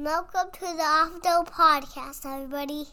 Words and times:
Welcome 0.00 0.52
to 0.52 0.60
the 0.60 0.84
Opto 0.84 1.48
Podcast, 1.48 2.24
everybody. 2.24 2.86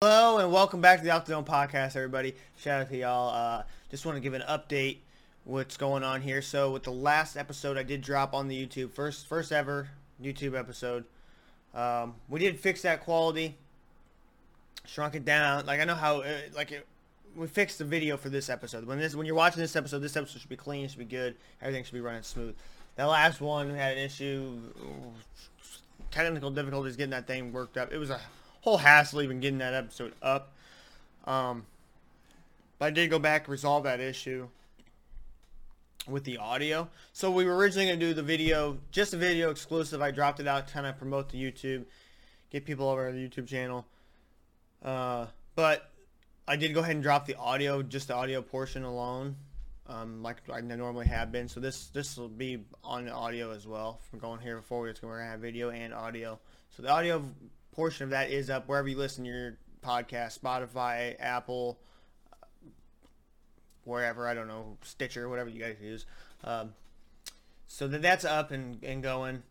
Hello 0.00 0.38
and 0.38 0.50
welcome 0.50 0.80
back 0.80 1.00
to 1.00 1.04
the 1.04 1.10
Off 1.10 1.26
the 1.26 1.32
Dome 1.32 1.44
podcast, 1.44 1.94
everybody. 1.96 2.34
Shout 2.56 2.80
out 2.80 2.88
to 2.88 2.96
y'all. 2.96 3.34
Uh, 3.34 3.64
just 3.90 4.06
want 4.06 4.16
to 4.16 4.20
give 4.22 4.32
an 4.32 4.44
update 4.48 5.00
what's 5.44 5.76
going 5.76 6.02
on 6.02 6.22
here. 6.22 6.40
So 6.40 6.70
with 6.70 6.84
the 6.84 6.90
last 6.90 7.36
episode 7.36 7.76
I 7.76 7.82
did 7.82 8.00
drop 8.00 8.32
on 8.32 8.48
the 8.48 8.66
YouTube, 8.66 8.92
first 8.92 9.26
first 9.26 9.52
ever 9.52 9.90
YouTube 10.22 10.58
episode. 10.58 11.04
Um, 11.74 12.14
we 12.28 12.40
did 12.40 12.58
fix 12.58 12.82
that 12.82 13.02
quality, 13.02 13.56
shrunk 14.86 15.14
it 15.14 15.24
down. 15.24 15.66
Like 15.66 15.80
I 15.80 15.84
know 15.84 15.94
how 15.94 16.20
uh, 16.20 16.38
like 16.54 16.72
it, 16.72 16.86
we 17.34 17.46
fixed 17.46 17.78
the 17.78 17.84
video 17.84 18.16
for 18.16 18.28
this 18.28 18.48
episode. 18.48 18.86
When 18.86 18.98
this 18.98 19.14
when 19.14 19.26
you're 19.26 19.34
watching 19.34 19.60
this 19.60 19.76
episode, 19.76 19.98
this 19.98 20.16
episode 20.16 20.40
should 20.40 20.48
be 20.48 20.56
clean, 20.56 20.88
should 20.88 20.98
be 20.98 21.04
good. 21.04 21.36
Everything 21.60 21.84
should 21.84 21.92
be 21.92 22.00
running 22.00 22.22
smooth. 22.22 22.54
That 22.96 23.04
last 23.04 23.40
one 23.40 23.74
had 23.74 23.98
an 23.98 24.04
issue, 24.04 24.58
technical 26.10 26.50
difficulties 26.50 26.96
getting 26.96 27.10
that 27.10 27.26
thing 27.26 27.52
worked 27.52 27.76
up. 27.76 27.92
It 27.92 27.98
was 27.98 28.08
a 28.08 28.20
whole 28.62 28.78
hassle 28.78 29.20
even 29.20 29.40
getting 29.40 29.58
that 29.58 29.74
episode 29.74 30.14
up. 30.22 30.52
Um, 31.26 31.66
but 32.78 32.86
I 32.86 32.90
did 32.90 33.10
go 33.10 33.18
back 33.18 33.48
resolve 33.48 33.84
that 33.84 34.00
issue 34.00 34.48
with 36.08 36.24
the 36.24 36.38
audio. 36.38 36.88
So 37.12 37.30
we 37.30 37.44
were 37.44 37.56
originally 37.56 37.86
going 37.86 38.00
to 38.00 38.06
do 38.06 38.14
the 38.14 38.22
video, 38.22 38.78
just 38.90 39.14
a 39.14 39.16
video 39.16 39.50
exclusive. 39.50 40.00
I 40.00 40.10
dropped 40.10 40.40
it 40.40 40.46
out 40.46 40.68
kind 40.68 40.86
of 40.86 40.96
promote 40.98 41.30
the 41.30 41.42
YouTube, 41.42 41.84
get 42.50 42.64
people 42.64 42.88
over 42.88 43.10
to 43.10 43.16
the 43.16 43.28
YouTube 43.28 43.46
channel. 43.46 43.86
Uh, 44.84 45.26
but 45.54 45.90
I 46.46 46.56
did 46.56 46.74
go 46.74 46.80
ahead 46.80 46.94
and 46.94 47.02
drop 47.02 47.26
the 47.26 47.34
audio, 47.36 47.82
just 47.82 48.08
the 48.08 48.14
audio 48.14 48.40
portion 48.42 48.84
alone, 48.84 49.36
um, 49.88 50.22
like 50.22 50.36
I 50.52 50.60
normally 50.60 51.06
have 51.06 51.32
been. 51.32 51.48
So 51.48 51.60
this 51.60 51.88
this 51.88 52.16
will 52.16 52.28
be 52.28 52.64
on 52.84 53.06
the 53.06 53.12
audio 53.12 53.50
as 53.52 53.66
well. 53.66 54.00
From 54.10 54.18
going 54.20 54.40
here 54.40 54.56
before, 54.56 54.88
it's 54.88 55.00
going 55.00 55.18
to 55.18 55.24
have 55.24 55.40
video 55.40 55.70
and 55.70 55.92
audio. 55.92 56.38
So 56.76 56.82
the 56.82 56.90
audio 56.90 57.24
portion 57.72 58.04
of 58.04 58.10
that 58.10 58.30
is 58.30 58.48
up 58.48 58.68
wherever 58.68 58.88
you 58.88 58.96
listen 58.96 59.24
to 59.24 59.30
your 59.30 59.58
podcast, 59.84 60.38
Spotify, 60.38 61.16
Apple, 61.18 61.78
wherever 63.86 64.26
I 64.28 64.34
don't 64.34 64.48
know, 64.48 64.76
Stitcher, 64.82 65.28
whatever 65.28 65.48
you 65.48 65.60
guys 65.60 65.76
use. 65.80 66.04
Um, 66.44 66.74
so 67.66 67.88
that 67.88 68.02
that's 68.02 68.24
up 68.24 68.50
and, 68.50 68.82
and 68.82 69.02
going. 69.02 69.42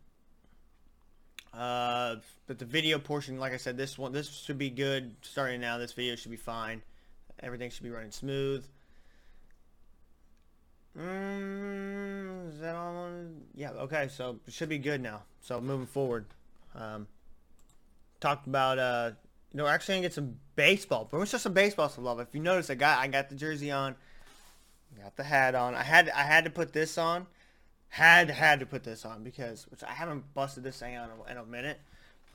Uh, 1.52 2.16
but 2.46 2.58
the 2.58 2.64
video 2.64 2.98
portion, 2.98 3.38
like 3.38 3.52
I 3.52 3.56
said, 3.56 3.76
this 3.76 3.98
one 3.98 4.12
this 4.12 4.28
should 4.30 4.58
be 4.58 4.70
good 4.70 5.16
starting 5.22 5.60
now. 5.60 5.78
This 5.78 5.92
video 5.92 6.14
should 6.16 6.30
be 6.30 6.36
fine. 6.36 6.82
Everything 7.40 7.70
should 7.70 7.82
be 7.82 7.90
running 7.90 8.10
smooth. 8.10 8.64
Mm, 10.98 12.48
is 12.48 12.60
that 12.60 12.74
all? 12.74 13.10
Yeah. 13.54 13.70
Okay. 13.70 14.08
So 14.08 14.38
it 14.46 14.52
should 14.52 14.68
be 14.68 14.78
good 14.78 15.00
now. 15.00 15.22
So 15.40 15.60
moving 15.60 15.86
forward, 15.86 16.26
um, 16.74 17.06
talked 18.20 18.46
about 18.46 18.78
uh, 18.78 19.10
you 19.52 19.58
know, 19.58 19.64
we're 19.64 19.70
actually 19.70 19.96
gonna 19.96 20.02
get 20.02 20.14
some 20.14 20.36
baseball. 20.56 21.08
But 21.10 21.20
it's 21.20 21.30
just 21.30 21.44
some 21.44 21.52
baseball 21.52 21.88
some 21.88 22.04
love. 22.04 22.20
If 22.20 22.28
you 22.34 22.40
notice, 22.40 22.68
I 22.70 22.74
got 22.74 22.98
I 22.98 23.08
got 23.08 23.28
the 23.28 23.34
jersey 23.34 23.70
on, 23.70 23.94
got 25.02 25.16
the 25.16 25.24
hat 25.24 25.54
on. 25.54 25.74
I 25.74 25.82
had 25.82 26.08
I 26.10 26.22
had 26.22 26.44
to 26.44 26.50
put 26.50 26.72
this 26.72 26.98
on. 26.98 27.26
Had 27.88 28.30
had 28.30 28.60
to 28.60 28.66
put 28.66 28.84
this 28.84 29.04
on 29.04 29.22
because 29.22 29.66
which 29.70 29.82
I 29.82 29.92
haven't 29.92 30.34
busted 30.34 30.64
this 30.64 30.78
thing 30.78 30.96
on 30.96 31.10
in 31.30 31.36
a 31.36 31.44
minute, 31.44 31.80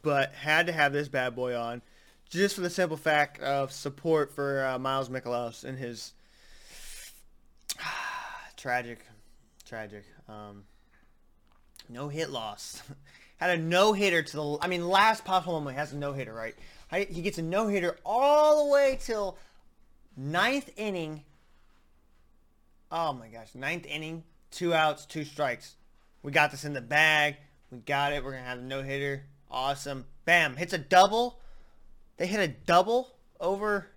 but 0.01 0.33
had 0.33 0.67
to 0.67 0.73
have 0.73 0.93
this 0.93 1.07
bad 1.07 1.35
boy 1.35 1.55
on, 1.55 1.81
just 2.29 2.55
for 2.55 2.61
the 2.61 2.69
simple 2.69 2.97
fact 2.97 3.39
of 3.41 3.71
support 3.71 4.33
for 4.33 4.65
uh, 4.65 4.79
Miles 4.79 5.09
Mikolas 5.09 5.63
and 5.63 5.77
his 5.77 6.13
tragic, 8.57 9.05
tragic 9.65 10.05
um, 10.29 10.63
no 11.89 12.07
hit 12.07 12.29
loss. 12.29 12.81
Had 13.37 13.57
a 13.57 13.61
no 13.61 13.93
hitter 13.93 14.21
to 14.21 14.35
the. 14.35 14.57
I 14.61 14.67
mean, 14.67 14.87
last 14.87 15.25
possible 15.25 15.53
moment 15.53 15.75
has 15.75 15.93
a 15.93 15.97
no 15.97 16.13
hitter, 16.13 16.31
right? 16.31 16.53
He 17.09 17.23
gets 17.23 17.39
a 17.39 17.41
no 17.41 17.67
hitter 17.67 17.97
all 18.05 18.65
the 18.65 18.71
way 18.71 18.99
till 19.01 19.35
ninth 20.15 20.69
inning. 20.77 21.23
Oh 22.91 23.13
my 23.13 23.29
gosh, 23.29 23.55
ninth 23.55 23.85
inning, 23.85 24.23
two 24.51 24.73
outs, 24.73 25.05
two 25.05 25.23
strikes. 25.23 25.75
We 26.23 26.31
got 26.31 26.51
this 26.51 26.65
in 26.65 26.73
the 26.73 26.81
bag. 26.81 27.37
We 27.71 27.79
got 27.79 28.11
it. 28.11 28.23
We're 28.23 28.31
gonna 28.31 28.43
have 28.43 28.59
a 28.59 28.61
no 28.61 28.83
hitter. 28.83 29.25
Awesome. 29.49 30.05
Bam! 30.25 30.57
Hits 30.57 30.73
a 30.73 30.77
double. 30.77 31.39
They 32.17 32.27
hit 32.27 32.39
a 32.39 32.47
double 32.47 33.15
over 33.39 33.87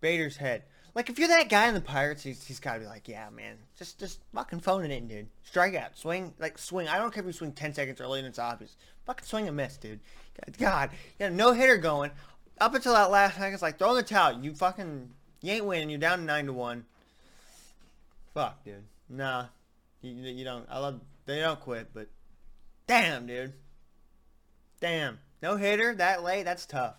Bader's 0.00 0.36
head. 0.36 0.62
Like 0.94 1.10
if 1.10 1.18
you're 1.18 1.28
that 1.28 1.48
guy 1.48 1.66
in 1.66 1.74
the 1.74 1.80
Pirates, 1.80 2.22
he's, 2.22 2.44
he's 2.44 2.60
got 2.60 2.74
to 2.74 2.80
be 2.80 2.86
like, 2.86 3.08
yeah, 3.08 3.28
man, 3.30 3.56
just 3.76 3.98
just 3.98 4.20
fucking 4.32 4.60
phoning 4.60 4.92
it 4.92 4.98
in, 4.98 5.08
dude. 5.08 5.26
Strike 5.42 5.74
out, 5.74 5.98
swing, 5.98 6.32
like 6.38 6.56
swing. 6.56 6.86
I 6.86 6.98
don't 6.98 7.12
care 7.12 7.22
if 7.22 7.26
you 7.26 7.32
swing 7.32 7.52
ten 7.52 7.74
seconds 7.74 8.00
early 8.00 8.20
and 8.20 8.28
it's 8.28 8.38
obvious. 8.38 8.76
Fucking 9.06 9.26
swing 9.26 9.48
and 9.48 9.56
miss, 9.56 9.76
dude. 9.76 10.00
God, 10.58 10.90
you 10.92 11.26
got 11.26 11.32
a 11.32 11.34
no 11.34 11.52
hitter 11.52 11.78
going 11.78 12.12
up 12.60 12.74
until 12.74 12.94
that 12.94 13.10
last 13.10 13.34
second. 13.34 13.54
It's 13.54 13.62
like 13.62 13.78
throw 13.78 13.90
in 13.90 13.96
the 13.96 14.02
towel. 14.04 14.40
You 14.40 14.54
fucking 14.54 15.10
you 15.42 15.52
ain't 15.52 15.66
winning. 15.66 15.90
You're 15.90 15.98
down 15.98 16.24
nine 16.26 16.46
to 16.46 16.52
one. 16.52 16.84
Fuck, 18.34 18.64
dude. 18.64 18.84
Nah, 19.08 19.46
you, 20.02 20.12
you 20.12 20.44
don't. 20.44 20.66
I 20.68 20.78
love 20.78 21.00
they 21.24 21.40
don't 21.40 21.60
quit, 21.60 21.90
but 21.94 22.08
damn, 22.86 23.26
dude. 23.26 23.54
Damn, 24.80 25.18
no 25.40 25.56
hitter 25.56 25.94
that 25.94 26.22
late. 26.22 26.42
That's 26.42 26.66
tough. 26.66 26.96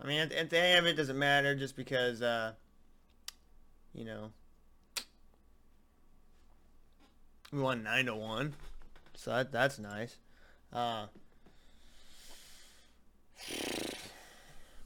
I 0.00 0.06
mean, 0.06 0.20
at, 0.20 0.50
the 0.50 0.58
end 0.58 0.78
of 0.78 0.86
it, 0.86 0.96
doesn't 0.96 1.18
matter 1.18 1.54
just 1.54 1.76
because. 1.76 2.22
uh 2.22 2.52
you 3.94 4.04
know, 4.04 4.30
we 7.52 7.60
won 7.60 7.82
nine 7.82 8.06
to 8.06 8.14
one, 8.14 8.54
so 9.14 9.30
that 9.30 9.52
that's 9.52 9.78
nice. 9.78 10.16
Uh, 10.72 11.06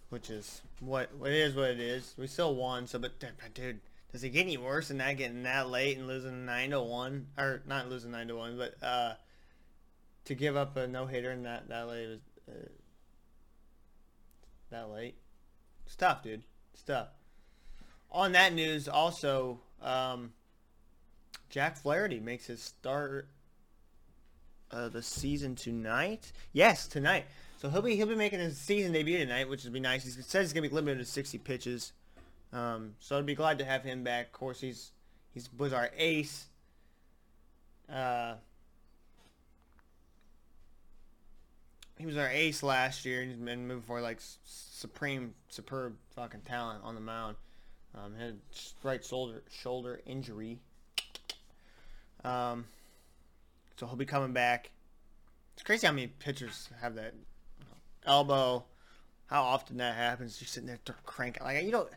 which 0.08 0.28
is 0.28 0.62
what 0.80 1.10
it 1.24 1.32
is 1.32 1.54
what 1.54 1.70
it 1.70 1.80
is. 1.80 2.14
We 2.18 2.26
still 2.26 2.54
won, 2.56 2.86
so 2.88 2.98
but 2.98 3.12
dude, 3.54 3.80
does 4.16 4.24
it 4.24 4.30
get 4.30 4.42
any 4.42 4.56
worse 4.56 4.88
than 4.88 4.98
that 4.98 5.16
getting 5.16 5.42
that 5.44 5.68
late 5.68 5.98
and 5.98 6.06
losing 6.06 6.46
nine 6.46 6.70
to 6.70 6.80
one 6.80 7.26
or 7.38 7.62
not 7.66 7.88
losing 7.88 8.10
nine 8.10 8.28
to 8.28 8.36
one, 8.36 8.56
but 8.56 8.74
uh, 8.82 9.14
to 10.24 10.34
give 10.34 10.56
up 10.56 10.76
a 10.76 10.86
no 10.86 11.06
hitter 11.06 11.30
in 11.30 11.42
that 11.44 11.68
that 11.68 11.86
late 11.86 12.08
was 12.08 12.20
uh, 12.48 12.68
that 14.70 14.90
late. 14.90 15.16
It's 15.86 15.96
tough, 15.96 16.22
dude. 16.22 16.42
It's 16.72 16.82
tough 16.82 17.08
on 18.10 18.32
that 18.32 18.54
news, 18.54 18.88
also, 18.88 19.60
um, 19.82 20.32
Jack 21.50 21.76
Flaherty 21.76 22.20
makes 22.20 22.46
his 22.46 22.62
start 22.62 23.28
of 24.70 24.92
the 24.92 25.02
season 25.02 25.54
tonight. 25.54 26.32
Yes, 26.52 26.86
tonight. 26.86 27.26
So 27.58 27.68
he'll 27.68 27.82
be 27.82 27.96
he'll 27.96 28.06
be 28.06 28.16
making 28.16 28.40
his 28.40 28.58
season 28.58 28.92
debut 28.92 29.18
tonight, 29.18 29.48
which 29.48 29.64
would 29.64 29.72
be 29.72 29.80
nice. 29.80 30.04
He 30.04 30.10
says 30.10 30.46
he's 30.46 30.52
gonna 30.52 30.68
be 30.68 30.74
limited 30.74 30.98
to 30.98 31.04
60 31.04 31.38
pitches. 31.38 31.92
Um, 32.52 32.94
so 33.00 33.18
I'd 33.18 33.26
be 33.26 33.34
glad 33.34 33.58
to 33.58 33.64
have 33.64 33.82
him 33.82 34.04
back. 34.04 34.26
Of 34.26 34.32
course, 34.32 34.60
he's 34.60 34.92
he's 35.32 35.50
was 35.56 35.72
our 35.72 35.90
ace. 35.96 36.46
Uh, 37.92 38.34
he 41.98 42.06
was 42.06 42.16
our 42.16 42.28
ace 42.28 42.62
last 42.62 43.04
year, 43.04 43.22
and 43.22 43.30
he's 43.30 43.40
been 43.40 43.66
moving 43.66 43.82
for 43.82 44.00
like 44.00 44.20
supreme, 44.44 45.34
superb 45.48 45.96
fucking 46.14 46.42
talent 46.42 46.82
on 46.84 46.94
the 46.94 47.00
mound. 47.00 47.36
Um, 47.94 48.14
had 48.14 48.38
right 48.82 49.02
shoulder 49.02 49.42
shoulder 49.50 50.00
injury. 50.04 50.58
Um, 52.24 52.66
so 53.76 53.86
he'll 53.86 53.96
be 53.96 54.04
coming 54.04 54.32
back. 54.32 54.70
It's 55.54 55.62
crazy 55.62 55.86
how 55.86 55.92
many 55.92 56.08
pitchers 56.08 56.68
have 56.80 56.96
that 56.96 57.14
elbow. 58.04 58.64
How 59.26 59.42
often 59.42 59.78
that 59.78 59.96
happens? 59.96 60.40
You're 60.40 60.48
sitting 60.48 60.66
there 60.66 60.78
cranking 61.04 61.42
like 61.42 61.64
you 61.64 61.72
know, 61.72 61.88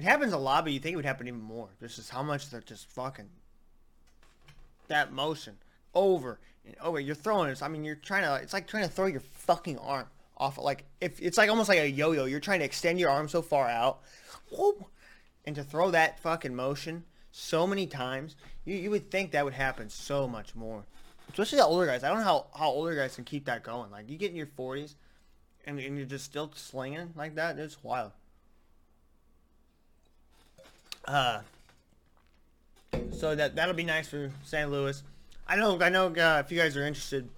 it 0.00 0.04
happens 0.04 0.32
a 0.32 0.38
lot, 0.38 0.64
but 0.64 0.72
you 0.72 0.80
think 0.80 0.94
it 0.94 0.96
would 0.96 1.04
happen 1.04 1.28
even 1.28 1.42
more. 1.42 1.68
This 1.78 1.98
is 1.98 2.08
how 2.08 2.22
much 2.22 2.48
they're 2.48 2.62
just 2.62 2.88
fucking 2.88 3.28
that 4.88 5.12
motion 5.12 5.58
over 5.94 6.38
and 6.64 6.74
over. 6.80 6.98
You're 6.98 7.14
throwing 7.14 7.50
it. 7.50 7.62
I 7.62 7.68
mean, 7.68 7.84
you're 7.84 7.96
trying 7.96 8.22
to. 8.22 8.36
It's 8.36 8.54
like 8.54 8.66
trying 8.66 8.84
to 8.84 8.88
throw 8.88 9.04
your 9.04 9.20
fucking 9.20 9.76
arm 9.76 10.06
off. 10.38 10.56
Like 10.56 10.86
if 11.02 11.20
it's 11.20 11.36
like 11.36 11.50
almost 11.50 11.68
like 11.68 11.80
a 11.80 11.90
yo-yo. 11.90 12.24
You're 12.24 12.40
trying 12.40 12.60
to 12.60 12.64
extend 12.64 12.98
your 12.98 13.10
arm 13.10 13.28
so 13.28 13.42
far 13.42 13.68
out. 13.68 14.00
Whoop, 14.56 14.86
and 15.44 15.54
to 15.54 15.62
throw 15.62 15.90
that 15.90 16.18
fucking 16.20 16.54
motion 16.54 17.04
so 17.30 17.66
many 17.66 17.86
times, 17.86 18.36
you, 18.64 18.76
you 18.76 18.88
would 18.88 19.10
think 19.10 19.32
that 19.32 19.44
would 19.44 19.52
happen 19.52 19.90
so 19.90 20.26
much 20.26 20.54
more. 20.54 20.84
Especially 21.28 21.58
the 21.58 21.66
older 21.66 21.84
guys. 21.84 22.04
I 22.04 22.08
don't 22.08 22.20
know 22.20 22.24
how, 22.24 22.46
how 22.56 22.70
older 22.70 22.94
guys 22.94 23.16
can 23.16 23.24
keep 23.24 23.44
that 23.44 23.62
going. 23.62 23.90
Like, 23.90 24.08
you 24.08 24.16
get 24.16 24.30
in 24.30 24.36
your 24.36 24.46
40s 24.46 24.94
and, 25.66 25.78
and 25.78 25.98
you're 25.98 26.06
just 26.06 26.24
still 26.24 26.50
slinging 26.54 27.12
like 27.16 27.34
that. 27.34 27.58
It's 27.58 27.84
wild. 27.84 28.12
Uh, 31.04 31.40
so 33.12 33.34
that, 33.34 33.56
that'll 33.56 33.74
be 33.74 33.84
nice 33.84 34.08
for 34.08 34.30
St. 34.44 34.70
Louis. 34.70 35.02
I 35.46 35.56
know, 35.56 35.80
I 35.80 35.88
know 35.88 36.06
uh, 36.06 36.42
if 36.44 36.52
you 36.52 36.58
guys 36.58 36.76
are 36.76 36.86
interested, 36.86 37.28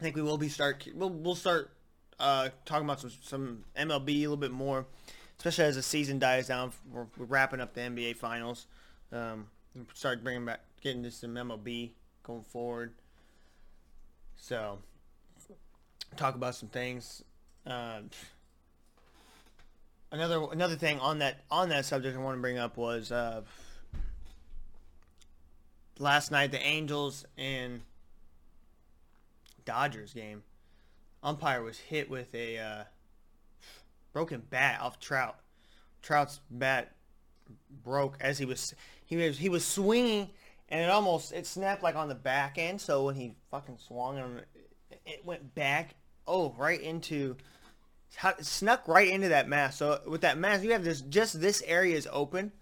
I 0.00 0.02
think 0.02 0.16
we 0.16 0.22
will 0.22 0.38
be 0.38 0.48
start 0.48 0.88
we'll 0.96 1.10
we'll 1.10 1.36
start 1.36 1.70
uh, 2.18 2.48
talking 2.64 2.84
about 2.84 2.98
some 3.00 3.12
some 3.22 3.64
MLB 3.76 4.08
a 4.08 4.20
little 4.20 4.36
bit 4.36 4.50
more, 4.50 4.84
especially 5.38 5.64
as 5.64 5.76
the 5.76 5.82
season 5.82 6.18
dies 6.18 6.48
down. 6.48 6.72
We're, 6.90 7.06
we're 7.16 7.26
wrapping 7.26 7.60
up 7.60 7.72
the 7.74 7.82
NBA 7.82 8.16
finals. 8.16 8.66
Um, 9.12 9.46
start 9.94 10.24
bringing 10.24 10.44
back 10.44 10.60
getting 10.80 11.04
to 11.04 11.10
some 11.12 11.34
MLB 11.34 11.90
going 12.24 12.42
forward. 12.42 12.94
So 14.36 14.78
talk 16.16 16.34
about 16.34 16.56
some 16.56 16.68
things. 16.68 17.22
Uh, 17.64 18.00
another 20.12 20.46
another 20.52 20.76
thing 20.76 21.00
on 21.00 21.18
that 21.18 21.40
on 21.50 21.70
that 21.70 21.84
subject 21.84 22.16
I 22.16 22.20
want 22.20 22.36
to 22.36 22.40
bring 22.40 22.58
up 22.58 22.76
was 22.76 23.10
uh, 23.10 23.40
last 25.98 26.30
night 26.30 26.52
the 26.52 26.62
Angels 26.62 27.24
and 27.36 27.80
Dodgers 29.64 30.12
game. 30.12 30.42
Umpire 31.22 31.62
was 31.62 31.78
hit 31.78 32.10
with 32.10 32.34
a 32.34 32.58
uh, 32.58 32.84
broken 34.12 34.42
bat 34.50 34.80
off 34.80 35.00
Trout. 35.00 35.36
Trout's 36.02 36.40
bat 36.50 36.92
broke 37.84 38.16
as 38.20 38.38
he 38.38 38.44
was 38.44 38.74
he 39.04 39.16
was 39.16 39.38
he 39.38 39.48
was 39.48 39.64
swinging 39.64 40.28
and 40.68 40.80
it 40.80 40.90
almost 40.90 41.32
it 41.32 41.46
snapped 41.46 41.82
like 41.82 41.96
on 41.96 42.08
the 42.08 42.14
back 42.14 42.58
end. 42.58 42.80
So 42.80 43.06
when 43.06 43.14
he 43.14 43.34
fucking 43.50 43.78
swung 43.78 44.18
and 44.18 44.42
it 45.06 45.24
went 45.24 45.54
back, 45.54 45.94
oh, 46.26 46.54
right 46.58 46.80
into 46.80 47.36
snuck 48.40 48.86
right 48.86 49.08
into 49.08 49.28
that 49.28 49.48
mask. 49.48 49.78
So 49.78 50.00
with 50.06 50.20
that 50.22 50.38
mask, 50.38 50.62
you 50.62 50.72
have 50.72 50.84
this 50.84 51.00
just 51.00 51.40
this 51.40 51.62
area 51.66 51.96
is 51.96 52.08
open 52.12 52.52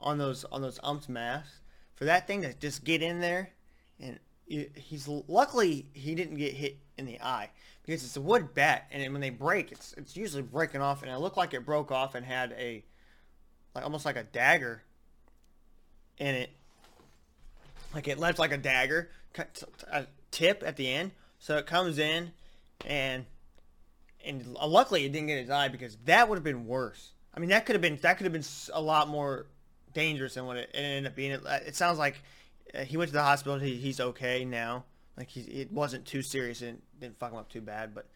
on 0.00 0.18
those 0.18 0.44
on 0.44 0.62
those 0.62 0.78
umps 0.82 1.08
masks 1.08 1.60
for 1.94 2.04
that 2.04 2.26
thing 2.26 2.42
to 2.42 2.54
just 2.54 2.84
get 2.84 3.02
in 3.02 3.20
there 3.20 3.50
and 3.98 4.18
he's 4.46 5.08
luckily 5.08 5.86
he 5.92 6.14
didn't 6.14 6.36
get 6.36 6.54
hit 6.54 6.78
in 6.96 7.04
the 7.04 7.20
eye 7.20 7.50
because 7.84 8.04
it's 8.04 8.16
a 8.16 8.20
wood 8.20 8.54
bat 8.54 8.86
and 8.92 9.12
when 9.12 9.20
they 9.20 9.30
break 9.30 9.72
it's 9.72 9.92
it's 9.96 10.16
usually 10.16 10.42
breaking 10.42 10.80
off 10.80 11.02
and 11.02 11.10
it 11.10 11.18
looked 11.18 11.36
like 11.36 11.52
it 11.52 11.66
broke 11.66 11.90
off 11.90 12.14
and 12.14 12.24
had 12.24 12.52
a 12.52 12.84
like 13.74 13.84
almost 13.84 14.04
like 14.04 14.16
a 14.16 14.24
dagger 14.24 14.82
in 16.18 16.34
it. 16.34 16.50
Like 17.94 18.08
it 18.08 18.18
left 18.18 18.38
like 18.38 18.52
a 18.52 18.58
dagger 18.58 19.10
a 19.90 20.06
tip 20.30 20.62
at 20.66 20.76
the 20.76 20.90
end. 20.92 21.12
So 21.38 21.56
it 21.56 21.66
comes 21.66 21.98
in 21.98 22.32
and 22.84 23.24
and 24.24 24.46
luckily 24.54 25.04
it 25.04 25.12
didn't 25.12 25.28
get 25.28 25.38
his 25.38 25.50
eye 25.50 25.68
because 25.68 25.96
that 26.04 26.28
would 26.28 26.36
have 26.36 26.44
been 26.44 26.66
worse 26.66 27.12
i 27.34 27.40
mean 27.40 27.50
that 27.50 27.66
could 27.66 27.74
have 27.74 27.82
been 27.82 27.98
that 28.02 28.18
could 28.18 28.24
have 28.24 28.32
been 28.32 28.44
a 28.72 28.80
lot 28.80 29.08
more 29.08 29.46
dangerous 29.94 30.34
than 30.34 30.46
what 30.46 30.56
it, 30.56 30.70
ended 30.74 31.06
up 31.06 31.16
being 31.16 31.32
it, 31.32 31.42
it 31.66 31.76
sounds 31.76 31.98
like 31.98 32.22
uh, 32.74 32.84
he 32.84 32.96
went 32.96 33.08
to 33.08 33.14
the 33.14 33.22
hospital. 33.22 33.58
He, 33.58 33.76
he's 33.76 34.00
okay 34.00 34.44
now. 34.44 34.84
Like 35.16 35.28
he, 35.28 35.40
it 35.40 35.72
wasn't 35.72 36.06
too 36.06 36.22
serious 36.22 36.62
and 36.62 36.80
didn't 37.00 37.18
fuck 37.18 37.32
him 37.32 37.38
up 37.38 37.48
too 37.48 37.60
bad. 37.60 37.94
But 37.94 38.06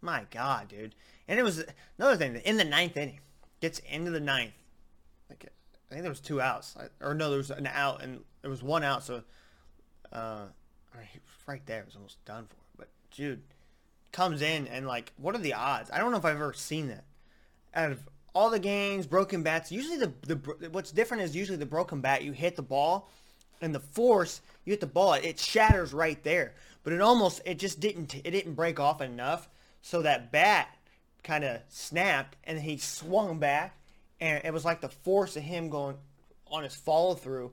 my 0.00 0.26
God, 0.30 0.68
dude. 0.68 0.94
And 1.28 1.38
it 1.38 1.42
was 1.42 1.64
another 1.98 2.16
thing. 2.16 2.36
In 2.44 2.56
the 2.56 2.64
ninth 2.64 2.96
inning, 2.96 3.20
gets 3.60 3.78
into 3.80 4.10
the 4.10 4.20
ninth. 4.20 4.52
Like 5.30 5.46
I 5.90 5.94
think 5.94 6.02
there 6.02 6.10
was 6.10 6.20
two 6.20 6.40
outs, 6.40 6.76
or 7.00 7.14
no, 7.14 7.30
there 7.30 7.38
was 7.38 7.50
an 7.50 7.66
out 7.66 8.02
and 8.02 8.20
there 8.42 8.50
was 8.50 8.62
one 8.62 8.82
out. 8.82 9.04
So, 9.04 9.22
uh, 10.12 10.46
right 11.46 11.64
there, 11.66 11.80
it 11.80 11.86
was 11.86 11.96
almost 11.96 12.24
done 12.24 12.46
for. 12.46 12.56
But 12.76 12.88
dude, 13.10 13.42
comes 14.12 14.42
in 14.42 14.66
and 14.68 14.86
like, 14.86 15.12
what 15.16 15.34
are 15.34 15.38
the 15.38 15.54
odds? 15.54 15.90
I 15.90 15.98
don't 15.98 16.10
know 16.10 16.18
if 16.18 16.24
I've 16.24 16.36
ever 16.36 16.52
seen 16.52 16.88
that. 16.88 17.04
Out 17.74 17.92
of 17.92 18.00
all 18.34 18.50
the 18.50 18.58
games, 18.58 19.06
broken 19.06 19.42
bats. 19.42 19.72
Usually 19.72 19.98
the 19.98 20.12
the 20.26 20.68
what's 20.70 20.92
different 20.92 21.22
is 21.22 21.34
usually 21.34 21.58
the 21.58 21.66
broken 21.66 22.00
bat. 22.00 22.22
You 22.22 22.32
hit 22.32 22.56
the 22.56 22.62
ball 22.62 23.10
and 23.62 23.74
the 23.74 23.80
force 23.80 24.40
you 24.64 24.72
hit 24.72 24.80
the 24.80 24.86
ball 24.86 25.14
it 25.14 25.38
shatters 25.38 25.94
right 25.94 26.22
there 26.24 26.54
but 26.82 26.92
it 26.92 27.00
almost 27.00 27.40
it 27.46 27.58
just 27.58 27.80
didn't 27.80 28.14
it 28.14 28.30
didn't 28.30 28.54
break 28.54 28.78
off 28.78 29.00
enough 29.00 29.48
so 29.80 30.02
that 30.02 30.30
bat 30.30 30.68
kind 31.22 31.44
of 31.44 31.60
snapped 31.68 32.36
and 32.44 32.58
he 32.58 32.76
swung 32.76 33.38
back 33.38 33.76
and 34.20 34.44
it 34.44 34.52
was 34.52 34.64
like 34.64 34.80
the 34.80 34.88
force 34.88 35.36
of 35.36 35.42
him 35.42 35.70
going 35.70 35.96
on 36.48 36.64
his 36.64 36.74
follow 36.74 37.14
through 37.14 37.52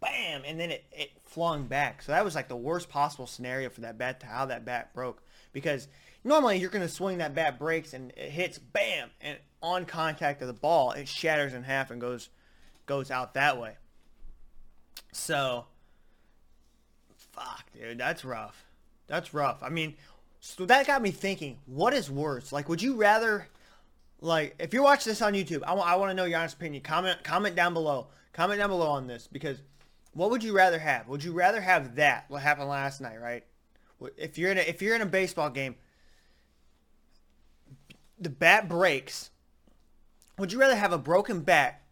bam 0.00 0.42
and 0.46 0.58
then 0.58 0.70
it, 0.70 0.84
it 0.90 1.10
flung 1.22 1.66
back 1.66 2.02
so 2.02 2.12
that 2.12 2.24
was 2.24 2.34
like 2.34 2.48
the 2.48 2.56
worst 2.56 2.88
possible 2.88 3.26
scenario 3.26 3.68
for 3.68 3.82
that 3.82 3.98
bat 3.98 4.20
to 4.20 4.26
how 4.26 4.46
that 4.46 4.64
bat 4.64 4.92
broke 4.94 5.22
because 5.54 5.88
normally 6.24 6.58
you're 6.58 6.68
going 6.68 6.86
to 6.86 6.92
swing 6.92 7.18
that 7.18 7.34
bat 7.34 7.58
breaks 7.58 7.94
and 7.94 8.10
it 8.10 8.30
hits 8.30 8.58
bam 8.58 9.08
and 9.22 9.38
on 9.62 9.86
contact 9.86 10.42
of 10.42 10.48
the 10.48 10.52
ball 10.52 10.92
it 10.92 11.08
shatters 11.08 11.54
in 11.54 11.62
half 11.62 11.90
and 11.90 12.02
goes 12.02 12.28
goes 12.84 13.10
out 13.10 13.32
that 13.32 13.58
way 13.58 13.76
so, 15.14 15.66
fuck, 17.16 17.64
dude, 17.72 17.98
that's 17.98 18.24
rough. 18.24 18.64
That's 19.06 19.32
rough. 19.32 19.62
I 19.62 19.68
mean, 19.68 19.94
so 20.40 20.66
that 20.66 20.86
got 20.86 21.02
me 21.02 21.12
thinking, 21.12 21.58
what 21.66 21.94
is 21.94 22.10
worse? 22.10 22.52
Like, 22.52 22.68
would 22.68 22.82
you 22.82 22.96
rather, 22.96 23.46
like, 24.20 24.56
if 24.58 24.74
you're 24.74 24.82
watching 24.82 25.10
this 25.10 25.22
on 25.22 25.34
YouTube, 25.34 25.62
I 25.64 25.72
want, 25.74 25.88
I 25.88 25.96
want 25.96 26.10
to 26.10 26.14
know 26.14 26.24
your 26.24 26.40
honest 26.40 26.56
opinion. 26.56 26.82
Comment, 26.82 27.22
comment 27.22 27.54
down 27.54 27.74
below. 27.74 28.08
Comment 28.32 28.58
down 28.58 28.70
below 28.70 28.88
on 28.88 29.06
this 29.06 29.28
because 29.30 29.58
what 30.12 30.30
would 30.30 30.42
you 30.42 30.52
rather 30.52 30.80
have? 30.80 31.06
Would 31.08 31.22
you 31.22 31.32
rather 31.32 31.60
have 31.60 31.94
that? 31.94 32.24
What 32.28 32.42
happened 32.42 32.68
last 32.68 33.00
night, 33.00 33.20
right? 33.20 33.44
If 34.16 34.38
you're 34.38 34.50
in 34.50 34.58
a, 34.58 34.62
if 34.62 34.82
you're 34.82 34.94
in 34.94 35.02
a 35.02 35.06
baseball 35.06 35.50
game, 35.50 35.76
the 38.18 38.30
bat 38.30 38.68
breaks. 38.68 39.30
Would 40.38 40.52
you 40.52 40.58
rather 40.58 40.76
have 40.76 40.92
a 40.92 40.98
broken 40.98 41.40
bat 41.40 41.82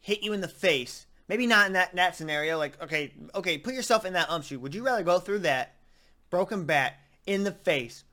hit 0.00 0.22
you 0.22 0.32
in 0.32 0.40
the 0.40 0.48
face 0.48 1.06
maybe 1.28 1.46
not 1.46 1.66
in 1.66 1.72
that 1.74 1.94
that 1.94 2.16
scenario. 2.16 2.58
Like, 2.58 2.80
okay, 2.82 3.12
okay, 3.34 3.58
put 3.58 3.74
yourself 3.74 4.04
in 4.04 4.12
that 4.14 4.30
ump. 4.30 4.50
Would 4.50 4.74
you 4.74 4.84
rather 4.84 5.02
go 5.02 5.18
through 5.18 5.40
that 5.40 5.74
broken 6.30 6.64
bat 6.64 6.98
in 7.26 7.44
the 7.44 7.52
face, 7.52 8.04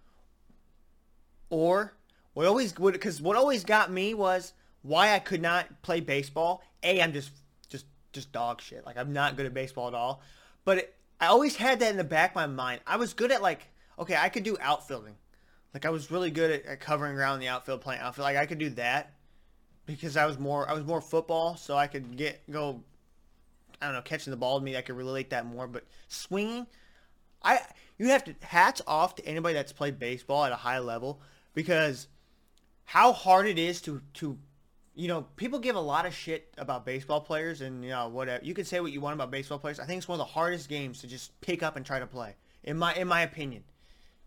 or 1.50 1.94
what 2.34 2.48
always 2.48 2.78
would? 2.78 2.94
Because 2.94 3.22
what 3.22 3.36
always 3.36 3.64
got 3.64 3.92
me 3.92 4.14
was 4.14 4.54
why 4.82 5.14
I 5.14 5.20
could 5.20 5.42
not 5.42 5.82
play 5.82 6.00
baseball. 6.00 6.64
A, 6.84 7.02
I'm 7.02 7.14
just 7.14 7.32
just 7.70 7.86
just 8.12 8.32
dog 8.32 8.62
shit. 8.62 8.86
Like 8.86 8.98
I'm 8.98 9.14
not 9.14 9.38
good 9.38 9.46
at 9.46 9.54
baseball 9.54 9.88
at 9.88 9.94
all. 9.94 10.22
But 10.66 10.78
it, 10.80 10.96
I 11.24 11.28
always 11.28 11.56
had 11.56 11.80
that 11.80 11.90
in 11.90 11.96
the 11.96 12.04
back 12.04 12.32
of 12.32 12.36
my 12.36 12.48
mind. 12.48 12.82
I 12.86 12.98
was 12.98 13.14
good 13.14 13.32
at 13.32 13.42
like, 13.42 13.66
okay, 13.98 14.18
I 14.18 14.28
could 14.28 14.44
do 14.44 14.58
outfielding. 14.60 15.16
Like 15.74 15.86
I 15.86 15.90
was 15.90 16.12
really 16.12 16.30
good 16.30 16.52
at, 16.52 16.66
at 16.66 16.80
covering 16.82 17.16
ground 17.16 17.36
in 17.36 17.40
the 17.40 17.48
outfield, 17.48 17.80
playing 17.80 18.02
outfield. 18.02 18.26
Like 18.26 18.36
I 18.36 18.46
could 18.46 18.60
do 18.60 18.70
that 18.72 19.14
because 19.86 20.18
I 20.18 20.26
was 20.26 20.38
more 20.38 20.70
I 20.70 20.74
was 20.74 20.84
more 20.84 21.00
football, 21.00 21.56
so 21.56 21.78
I 21.78 21.88
could 21.88 22.18
get 22.18 22.42
go 22.52 22.84
I 23.82 23.86
don't 23.86 23.96
know, 23.96 24.02
catching 24.02 24.32
the 24.32 24.38
ball 24.38 24.60
to 24.60 24.66
me, 24.66 24.76
I 24.76 24.82
could 24.82 24.98
relate 24.98 25.30
that 25.30 25.46
more. 25.46 25.66
But 25.66 25.86
swinging, 26.10 26.68
I 27.42 27.62
you 27.98 28.10
have 28.10 28.26
to 28.26 28.36
hats 28.42 28.82
off 28.86 29.16
to 29.16 29.26
anybody 29.26 29.54
that's 29.54 29.72
played 29.72 29.98
baseball 29.98 30.44
at 30.44 30.52
a 30.52 30.58
high 30.58 30.80
level 30.80 31.22
because 31.54 32.10
how 32.84 33.14
hard 33.14 33.48
it 33.48 33.58
is 33.58 33.82
to 33.84 34.02
to 34.16 34.38
you 34.96 35.08
know 35.08 35.24
people 35.36 35.60
give 35.60 35.76
a 35.76 35.82
lot 35.82 36.06
of 36.06 36.14
shit 36.14 36.54
about 36.58 36.86
baseball 36.86 37.20
players 37.22 37.62
and 37.62 37.84
you 37.84 37.90
know 37.90 38.08
whatever 38.08 38.44
you 38.44 38.54
can 38.54 38.66
say 38.66 38.80
what 38.80 38.92
you 38.92 39.02
want 39.02 39.14
about 39.14 39.32
baseball 39.32 39.60
players. 39.60 39.80
I 39.80 39.86
think 39.86 39.98
it's 39.98 40.08
one 40.08 40.20
of 40.20 40.26
the 40.26 40.32
hardest 40.34 40.70
games 40.70 41.02
to 41.02 41.08
just 41.08 41.40
pick 41.42 41.64
up 41.64 41.76
and 41.76 41.86
try 41.86 42.00
to 42.00 42.08
play 42.08 42.36
in 42.64 42.78
my 42.78 42.94
in 42.94 43.08
my 43.08 43.22
opinion. 43.22 43.64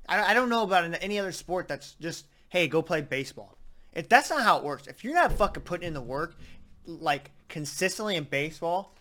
I, 0.08 0.30
I 0.30 0.34
don't 0.34 0.48
know 0.48 0.62
about 0.62 0.96
any 1.02 1.18
other 1.18 1.32
sport 1.32 1.68
that's 1.68 1.94
just 1.94 2.26
hey 2.48 2.68
go 2.68 2.82
play 2.82 3.00
baseball. 3.00 3.56
If 3.92 4.08
that's 4.08 4.28
not 4.28 4.42
how 4.42 4.58
it 4.58 4.64
works, 4.64 4.86
if 4.88 5.04
you're 5.04 5.14
not 5.14 5.32
fucking 5.32 5.62
putting 5.62 5.86
in 5.86 5.94
the 5.94 6.02
work 6.02 6.34
like 6.86 7.30
consistently 7.48 8.16
in 8.16 8.24
baseball, 8.24 8.94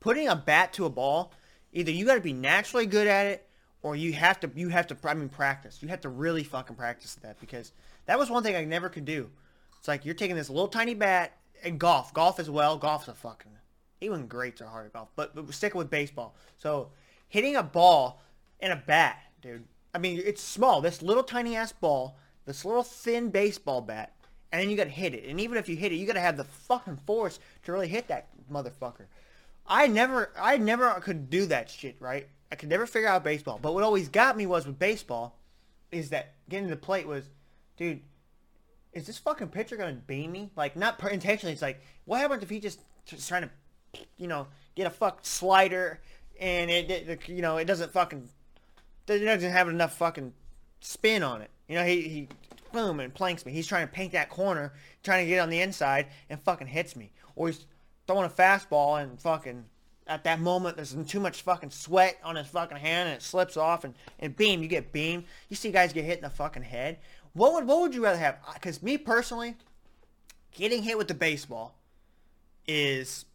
putting 0.00 0.28
a 0.28 0.36
bat 0.36 0.72
to 0.74 0.86
a 0.86 0.90
ball, 0.90 1.32
either 1.72 1.90
you 1.90 2.06
got 2.06 2.14
to 2.14 2.20
be 2.20 2.32
naturally 2.32 2.86
good 2.86 3.06
at 3.06 3.26
it 3.26 3.46
or 3.82 3.96
you 3.96 4.12
have 4.12 4.40
to 4.40 4.50
you 4.54 4.68
have 4.68 4.86
to 4.88 4.96
I 5.04 5.14
mean 5.14 5.28
practice. 5.28 5.82
You 5.82 5.88
have 5.88 6.00
to 6.02 6.08
really 6.08 6.44
fucking 6.44 6.76
practice 6.76 7.16
that 7.22 7.40
because 7.40 7.72
that 8.06 8.18
was 8.18 8.30
one 8.30 8.42
thing 8.42 8.56
I 8.56 8.64
never 8.64 8.88
could 8.88 9.04
do. 9.04 9.30
It's 9.78 9.88
like 9.88 10.04
you're 10.04 10.14
taking 10.14 10.36
this 10.36 10.50
little 10.50 10.68
tiny 10.68 10.94
bat 10.94 11.36
and 11.62 11.78
golf, 11.78 12.12
golf 12.14 12.38
as 12.38 12.50
well. 12.50 12.76
Golf's 12.76 13.08
a 13.08 13.14
fucking 13.14 13.52
even 14.00 14.26
greats 14.26 14.60
are 14.60 14.66
hard 14.66 14.86
at 14.86 14.92
golf, 14.92 15.08
but, 15.16 15.34
but 15.34 15.52
sticking 15.52 15.78
with 15.78 15.90
baseball. 15.90 16.34
So 16.56 16.90
hitting 17.28 17.56
a 17.56 17.62
ball 17.62 18.20
in 18.60 18.70
a 18.70 18.76
bat, 18.76 19.18
dude. 19.42 19.64
I 19.94 19.98
mean, 19.98 20.20
it's 20.24 20.42
small. 20.42 20.80
This 20.80 21.02
little 21.02 21.22
tiny 21.22 21.56
ass 21.56 21.72
ball, 21.72 22.16
this 22.44 22.64
little 22.64 22.82
thin 22.82 23.30
baseball 23.30 23.80
bat, 23.80 24.14
and 24.52 24.60
then 24.60 24.70
you 24.70 24.76
got 24.76 24.84
to 24.84 24.90
hit 24.90 25.14
it. 25.14 25.24
And 25.28 25.40
even 25.40 25.58
if 25.58 25.68
you 25.68 25.76
hit 25.76 25.92
it, 25.92 25.96
you 25.96 26.06
got 26.06 26.14
to 26.14 26.20
have 26.20 26.36
the 26.36 26.44
fucking 26.44 26.98
force 27.06 27.38
to 27.64 27.72
really 27.72 27.88
hit 27.88 28.08
that 28.08 28.28
motherfucker. 28.50 29.06
I 29.66 29.86
never, 29.86 30.30
I 30.38 30.56
never 30.56 30.90
could 31.00 31.28
do 31.28 31.46
that 31.46 31.68
shit, 31.68 31.96
right? 32.00 32.28
I 32.50 32.54
could 32.54 32.70
never 32.70 32.86
figure 32.86 33.08
out 33.08 33.24
baseball. 33.24 33.58
But 33.60 33.74
what 33.74 33.82
always 33.82 34.08
got 34.08 34.36
me 34.36 34.46
was 34.46 34.66
with 34.66 34.78
baseball, 34.78 35.36
is 35.90 36.10
that 36.10 36.34
getting 36.48 36.68
to 36.68 36.74
the 36.74 36.80
plate 36.80 37.06
was, 37.06 37.24
dude, 37.76 38.00
is 38.92 39.06
this 39.06 39.18
fucking 39.18 39.48
pitcher 39.48 39.76
gonna 39.76 39.92
beam 39.92 40.32
me? 40.32 40.50
Like 40.56 40.76
not 40.76 41.02
intentionally. 41.10 41.52
It's 41.52 41.62
like, 41.62 41.80
what 42.04 42.20
happens 42.20 42.42
if 42.42 42.50
he 42.50 42.60
just, 42.60 42.80
just 43.04 43.28
trying 43.28 43.42
to, 43.42 43.50
you 44.16 44.28
know, 44.28 44.46
get 44.74 44.86
a 44.86 44.90
fuck 44.90 45.20
slider 45.22 46.00
and 46.40 46.70
it, 46.70 46.90
it, 46.90 47.28
you 47.28 47.42
know, 47.42 47.58
it 47.58 47.64
doesn't 47.64 47.92
fucking, 47.92 48.28
it 49.08 49.18
doesn't 49.18 49.50
have 49.50 49.68
enough 49.68 49.96
fucking 49.96 50.32
spin 50.80 51.22
on 51.22 51.42
it. 51.42 51.50
You 51.68 51.76
know, 51.76 51.84
he 51.84 52.02
he, 52.02 52.28
boom 52.72 53.00
and 53.00 53.12
planks 53.12 53.44
me. 53.46 53.52
He's 53.52 53.66
trying 53.66 53.86
to 53.86 53.92
paint 53.92 54.12
that 54.12 54.30
corner, 54.30 54.72
trying 55.02 55.24
to 55.24 55.30
get 55.30 55.40
on 55.40 55.50
the 55.50 55.60
inside 55.60 56.06
and 56.28 56.40
fucking 56.40 56.66
hits 56.66 56.96
me, 56.96 57.12
or 57.36 57.48
he's 57.48 57.64
throwing 58.06 58.26
a 58.26 58.28
fastball 58.28 59.02
and 59.02 59.20
fucking 59.20 59.64
at 60.08 60.24
that 60.24 60.40
moment 60.40 60.76
there's 60.76 60.96
too 61.06 61.20
much 61.20 61.42
fucking 61.42 61.70
sweat 61.70 62.18
on 62.24 62.34
his 62.34 62.46
fucking 62.46 62.78
hand 62.78 63.10
and 63.10 63.16
it 63.16 63.22
slips 63.22 63.56
off 63.56 63.84
and, 63.84 63.94
and 64.18 64.34
beam, 64.36 64.62
you 64.62 64.68
get 64.68 64.90
beam. 64.90 65.24
You 65.50 65.56
see 65.56 65.70
guys 65.70 65.92
get 65.92 66.04
hit 66.04 66.16
in 66.16 66.24
the 66.24 66.30
fucking 66.30 66.62
head. 66.62 66.98
What 67.38 67.52
would 67.52 67.66
what 67.68 67.80
would 67.80 67.94
you 67.94 68.02
rather 68.02 68.18
have? 68.18 68.38
Because 68.52 68.82
me 68.82 68.98
personally, 68.98 69.54
getting 70.52 70.82
hit 70.82 70.98
with 70.98 71.06
the 71.06 71.14
baseball 71.14 71.76
is 72.66 73.26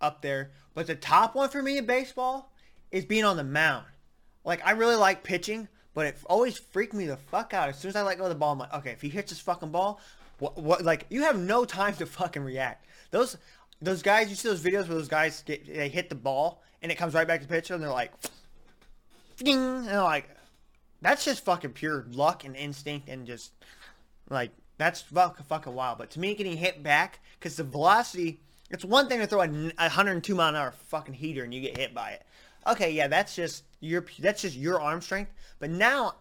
up 0.00 0.22
there. 0.22 0.50
But 0.74 0.88
the 0.88 0.96
top 0.96 1.36
one 1.36 1.48
for 1.48 1.62
me 1.62 1.78
in 1.78 1.86
baseball 1.86 2.52
is 2.90 3.04
being 3.04 3.24
on 3.24 3.36
the 3.36 3.44
mound. 3.44 3.86
Like 4.44 4.60
I 4.66 4.72
really 4.72 4.96
like 4.96 5.22
pitching, 5.22 5.68
but 5.94 6.06
it 6.06 6.18
always 6.26 6.58
freaked 6.58 6.94
me 6.94 7.06
the 7.06 7.16
fuck 7.16 7.54
out. 7.54 7.68
As 7.68 7.78
soon 7.78 7.90
as 7.90 7.96
I 7.96 8.02
let 8.02 8.18
go 8.18 8.24
of 8.24 8.30
the 8.30 8.34
ball, 8.34 8.52
I'm 8.52 8.58
like, 8.58 8.74
okay, 8.74 8.90
if 8.90 9.00
he 9.00 9.08
hits 9.08 9.30
this 9.30 9.40
fucking 9.40 9.70
ball, 9.70 10.00
what, 10.40 10.58
what 10.58 10.84
like 10.84 11.06
you 11.08 11.22
have 11.22 11.38
no 11.38 11.64
time 11.64 11.94
to 11.94 12.06
fucking 12.06 12.42
react. 12.42 12.86
Those 13.12 13.36
those 13.80 14.02
guys, 14.02 14.30
you 14.30 14.34
see 14.34 14.48
those 14.48 14.62
videos 14.62 14.88
where 14.88 14.98
those 14.98 15.06
guys 15.06 15.44
get 15.46 15.64
they 15.72 15.88
hit 15.88 16.08
the 16.08 16.16
ball 16.16 16.60
and 16.82 16.90
it 16.90 16.96
comes 16.96 17.14
right 17.14 17.28
back 17.28 17.40
to 17.40 17.46
the 17.46 17.54
pitcher 17.54 17.74
and 17.74 17.82
they're 17.82 17.88
like, 17.88 18.10
ding, 19.36 19.56
and 19.56 19.86
they're 19.86 20.02
like, 20.02 20.28
that's 21.06 21.24
just 21.24 21.44
fucking 21.44 21.70
pure 21.70 22.04
luck 22.10 22.44
and 22.44 22.56
instinct 22.56 23.08
and 23.08 23.28
just 23.28 23.52
like 24.28 24.50
that's 24.76 25.02
fucking 25.02 25.46
fucking 25.46 25.72
wild. 25.72 25.98
But 25.98 26.10
to 26.10 26.20
me, 26.20 26.34
getting 26.34 26.56
hit 26.56 26.82
back 26.82 27.20
because 27.38 27.56
the 27.56 27.62
velocity, 27.62 28.40
it's 28.70 28.84
one 28.84 29.08
thing 29.08 29.20
to 29.20 29.26
throw 29.28 29.42
a 29.42 29.46
102 29.46 30.34
mile 30.34 30.48
an 30.48 30.56
hour 30.56 30.72
fucking 30.88 31.14
heater 31.14 31.44
and 31.44 31.54
you 31.54 31.60
get 31.60 31.78
hit 31.78 31.94
by 31.94 32.10
it. 32.10 32.26
Okay, 32.66 32.90
yeah, 32.90 33.06
that's 33.06 33.36
just 33.36 33.62
your 33.78 34.04
that's 34.18 34.42
just 34.42 34.56
your 34.56 34.80
arm 34.80 35.00
strength. 35.00 35.30
But 35.60 35.70
now 35.70 36.16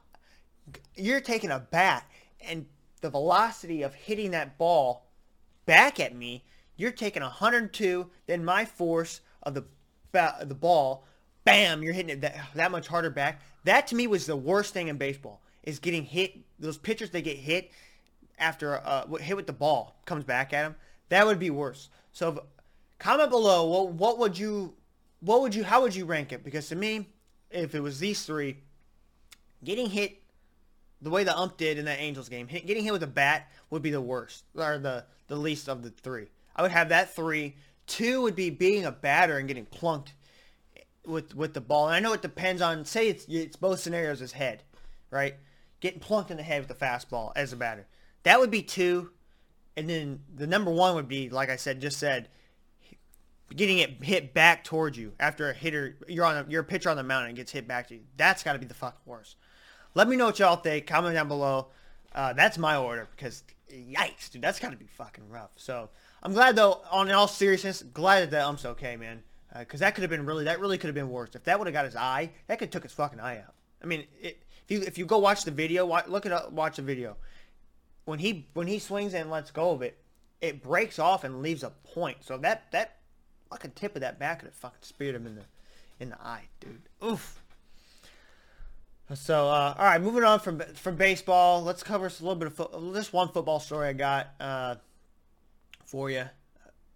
you're 0.95 1.19
taking 1.19 1.49
a 1.49 1.59
bat 1.59 2.07
and 2.47 2.67
the 3.01 3.09
velocity 3.09 3.81
of 3.81 3.95
hitting 3.95 4.31
that 4.31 4.59
ball 4.59 5.07
back 5.65 5.99
at 5.99 6.15
me, 6.15 6.43
you're 6.77 6.91
taking 6.91 7.23
102, 7.23 8.07
then 8.27 8.45
my 8.45 8.65
force 8.65 9.21
of 9.41 9.55
the 9.55 9.63
the 10.45 10.55
ball, 10.55 11.05
bam, 11.43 11.81
you're 11.81 11.91
hitting 11.91 12.11
it 12.11 12.21
that, 12.21 12.37
that 12.53 12.71
much 12.71 12.87
harder 12.87 13.09
back. 13.09 13.41
That 13.65 13.87
to 13.87 13.95
me 13.95 14.07
was 14.07 14.25
the 14.25 14.35
worst 14.35 14.73
thing 14.73 14.87
in 14.87 14.97
baseball 14.97 15.41
is 15.63 15.79
getting 15.79 16.03
hit. 16.03 16.37
Those 16.59 16.77
pitchers 16.77 17.09
they 17.09 17.21
get 17.21 17.37
hit 17.37 17.71
after 18.39 18.77
uh, 18.77 19.07
hit 19.15 19.35
with 19.35 19.47
the 19.47 19.53
ball 19.53 19.95
comes 20.05 20.23
back 20.23 20.53
at 20.53 20.63
them. 20.63 20.75
That 21.09 21.25
would 21.25 21.39
be 21.39 21.49
worse. 21.49 21.89
So 22.13 22.45
comment 22.99 23.29
below 23.29 23.65
what 23.65 23.93
what 23.93 24.19
would 24.19 24.37
you 24.37 24.75
what 25.19 25.41
would 25.41 25.53
you 25.53 25.63
how 25.63 25.81
would 25.81 25.95
you 25.95 26.05
rank 26.05 26.31
it? 26.31 26.43
Because 26.43 26.69
to 26.69 26.75
me, 26.75 27.09
if 27.49 27.73
it 27.73 27.81
was 27.81 27.99
these 27.99 28.23
three, 28.23 28.57
getting 29.63 29.89
hit 29.89 30.21
the 31.01 31.09
way 31.09 31.23
the 31.23 31.35
ump 31.35 31.57
did 31.57 31.79
in 31.79 31.85
that 31.85 31.99
Angels 31.99 32.29
game, 32.29 32.47
hit, 32.47 32.67
getting 32.67 32.83
hit 32.83 32.93
with 32.93 33.03
a 33.03 33.07
bat 33.07 33.51
would 33.71 33.81
be 33.81 33.91
the 33.91 34.01
worst 34.01 34.45
or 34.55 34.77
the 34.77 35.05
the 35.27 35.35
least 35.35 35.67
of 35.67 35.81
the 35.81 35.89
three. 35.89 36.27
I 36.55 36.61
would 36.61 36.71
have 36.71 36.89
that 36.89 37.15
three. 37.15 37.55
Two 37.87 38.21
would 38.21 38.35
be 38.35 38.51
being 38.51 38.85
a 38.85 38.91
batter 38.91 39.37
and 39.37 39.47
getting 39.47 39.65
plunked 39.65 40.13
with 41.07 41.35
with 41.35 41.53
the 41.53 41.61
ball. 41.61 41.87
And 41.87 41.95
I 41.95 41.99
know 41.99 42.13
it 42.13 42.21
depends 42.21 42.61
on 42.61 42.85
say 42.85 43.09
it's 43.09 43.25
it's 43.25 43.55
both 43.55 43.79
scenarios 43.79 44.21
as 44.21 44.33
head, 44.33 44.63
right? 45.11 45.35
Getting 45.79 45.99
plunked 45.99 46.31
in 46.31 46.37
the 46.37 46.43
head 46.43 46.59
with 46.59 46.77
the 46.77 46.85
fastball 46.85 47.31
as 47.35 47.53
a 47.53 47.55
batter. 47.55 47.87
That 48.23 48.39
would 48.39 48.51
be 48.51 48.61
two. 48.61 49.11
And 49.77 49.89
then 49.89 50.21
the 50.33 50.47
number 50.47 50.71
one 50.71 50.95
would 50.95 51.09
be, 51.09 51.29
like 51.29 51.49
I 51.49 51.57
said, 51.57 51.81
just 51.81 51.99
said, 51.99 52.29
getting 53.53 53.79
it 53.79 54.03
hit 54.03 54.33
back 54.33 54.63
towards 54.63 54.97
you 54.97 55.13
after 55.19 55.49
a 55.49 55.53
hitter, 55.53 55.97
you're 56.07 56.25
on 56.25 56.37
a, 56.37 56.45
you're 56.47 56.61
a 56.61 56.65
pitcher 56.65 56.89
on 56.89 56.97
the 56.97 57.03
mound 57.03 57.27
and 57.27 57.35
gets 57.35 57.51
hit 57.51 57.67
back 57.67 57.89
to 57.89 57.95
you. 57.95 58.01
That's 58.17 58.41
got 58.41 58.53
to 58.53 58.59
be 58.59 58.65
the 58.65 58.73
fucking 58.73 59.01
worst. 59.05 59.35
Let 59.93 60.07
me 60.07 60.15
know 60.15 60.25
what 60.27 60.39
y'all 60.39 60.55
think. 60.55 60.87
Comment 60.87 61.13
down 61.13 61.27
below. 61.27 61.67
Uh, 62.13 62.33
that's 62.33 62.57
my 62.57 62.77
order 62.77 63.07
because 63.15 63.43
yikes, 63.71 64.29
dude, 64.31 64.41
that's 64.41 64.59
got 64.59 64.71
to 64.71 64.77
be 64.77 64.87
fucking 64.87 65.29
rough. 65.29 65.51
So 65.57 65.89
I'm 66.23 66.33
glad 66.33 66.55
though. 66.55 66.81
On 66.91 67.11
all 67.11 67.27
seriousness, 67.27 67.83
glad 67.83 68.21
that 68.21 68.31
that 68.31 68.45
ump's 68.45 68.65
okay, 68.65 68.95
man. 68.95 69.23
Because 69.57 69.81
uh, 69.81 69.85
that 69.85 69.95
could 69.95 70.01
have 70.01 70.09
been 70.09 70.25
really, 70.25 70.45
that 70.45 70.59
really 70.59 70.77
could 70.77 70.87
have 70.87 70.95
been 70.95 71.09
worse. 71.09 71.35
If 71.35 71.43
that 71.45 71.57
would 71.59 71.67
have 71.67 71.73
got 71.73 71.85
his 71.85 71.95
eye, 71.95 72.31
that 72.47 72.59
could 72.59 72.71
took 72.71 72.83
his 72.83 72.93
fucking 72.93 73.19
eye 73.19 73.39
out. 73.39 73.53
I 73.81 73.85
mean, 73.85 74.05
it, 74.21 74.43
if 74.63 74.71
you 74.71 74.81
if 74.81 74.97
you 74.97 75.05
go 75.05 75.17
watch 75.19 75.43
the 75.43 75.51
video, 75.51 75.85
watch, 75.85 76.07
look 76.07 76.25
up, 76.25 76.51
watch 76.51 76.77
the 76.77 76.81
video 76.81 77.17
when 78.05 78.19
he 78.19 78.47
when 78.53 78.67
he 78.67 78.79
swings 78.79 79.13
and 79.13 79.29
lets 79.29 79.51
go 79.51 79.71
of 79.71 79.81
it, 79.81 79.97
it 80.39 80.63
breaks 80.63 80.97
off 80.99 81.23
and 81.23 81.41
leaves 81.41 81.63
a 81.63 81.71
point. 81.93 82.17
So 82.21 82.37
that 82.37 82.71
that 82.71 82.97
fucking 83.49 83.71
tip 83.71 83.95
of 83.95 84.01
that 84.01 84.17
back 84.19 84.39
could 84.39 84.45
have 84.45 84.55
fucking 84.55 84.79
speared 84.81 85.15
him 85.15 85.27
in 85.27 85.35
the 85.35 85.43
in 85.99 86.09
the 86.09 86.21
eye, 86.21 86.43
dude. 86.59 86.83
Oof. 87.03 87.41
So 89.13 89.47
uh, 89.47 89.75
all 89.77 89.85
right, 89.85 90.01
moving 90.01 90.23
on 90.23 90.39
from 90.39 90.59
from 90.59 90.95
baseball, 90.95 91.63
let's 91.63 91.83
cover 91.83 92.07
a 92.07 92.09
little 92.09 92.35
bit 92.35 92.47
of 92.47 92.53
fo- 92.53 92.91
this 92.91 93.11
one 93.11 93.29
football 93.29 93.59
story 93.59 93.89
I 93.89 93.93
got 93.93 94.29
uh, 94.39 94.75
for 95.83 96.09
you. 96.09 96.25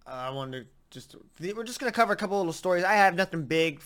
Uh, 0.08 0.12
I 0.12 0.30
wanted 0.32 0.62
to 0.62 0.68
just 0.89 1.15
we're 1.39 1.63
just 1.63 1.79
gonna 1.79 1.91
cover 1.91 2.13
a 2.13 2.15
couple 2.15 2.38
little 2.38 2.53
stories. 2.53 2.84
I 2.84 2.93
have 2.93 3.15
nothing 3.15 3.46
big, 3.46 3.81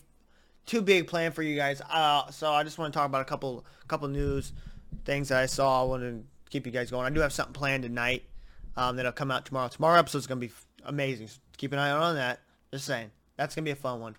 too 0.65 0.81
big 0.81 1.07
planned 1.07 1.33
for 1.33 1.43
you 1.43 1.55
guys. 1.55 1.81
Uh, 1.89 2.29
so 2.31 2.51
I 2.51 2.63
just 2.63 2.77
want 2.77 2.93
to 2.93 2.97
talk 2.97 3.05
about 3.05 3.21
a 3.21 3.25
couple 3.25 3.65
couple 3.87 4.07
news 4.07 4.53
things 5.05 5.29
that 5.29 5.41
I 5.41 5.45
saw. 5.45 5.81
I 5.81 5.85
wanted 5.85 6.11
to 6.11 6.23
keep 6.49 6.65
you 6.65 6.71
guys 6.71 6.91
going. 6.91 7.05
I 7.05 7.09
do 7.09 7.19
have 7.19 7.33
something 7.33 7.53
planned 7.53 7.83
tonight 7.83 8.23
um, 8.77 8.95
that'll 8.95 9.11
come 9.11 9.31
out 9.31 9.45
tomorrow. 9.45 9.67
Tomorrow 9.67 9.99
episode's 9.99 10.27
gonna 10.27 10.39
be 10.39 10.51
amazing. 10.85 11.27
So 11.27 11.39
keep 11.57 11.73
an 11.73 11.79
eye 11.79 11.91
on 11.91 12.15
that. 12.15 12.39
Just 12.71 12.85
saying, 12.85 13.11
that's 13.37 13.55
gonna 13.55 13.65
be 13.65 13.71
a 13.71 13.75
fun 13.75 13.99
one. 13.99 14.15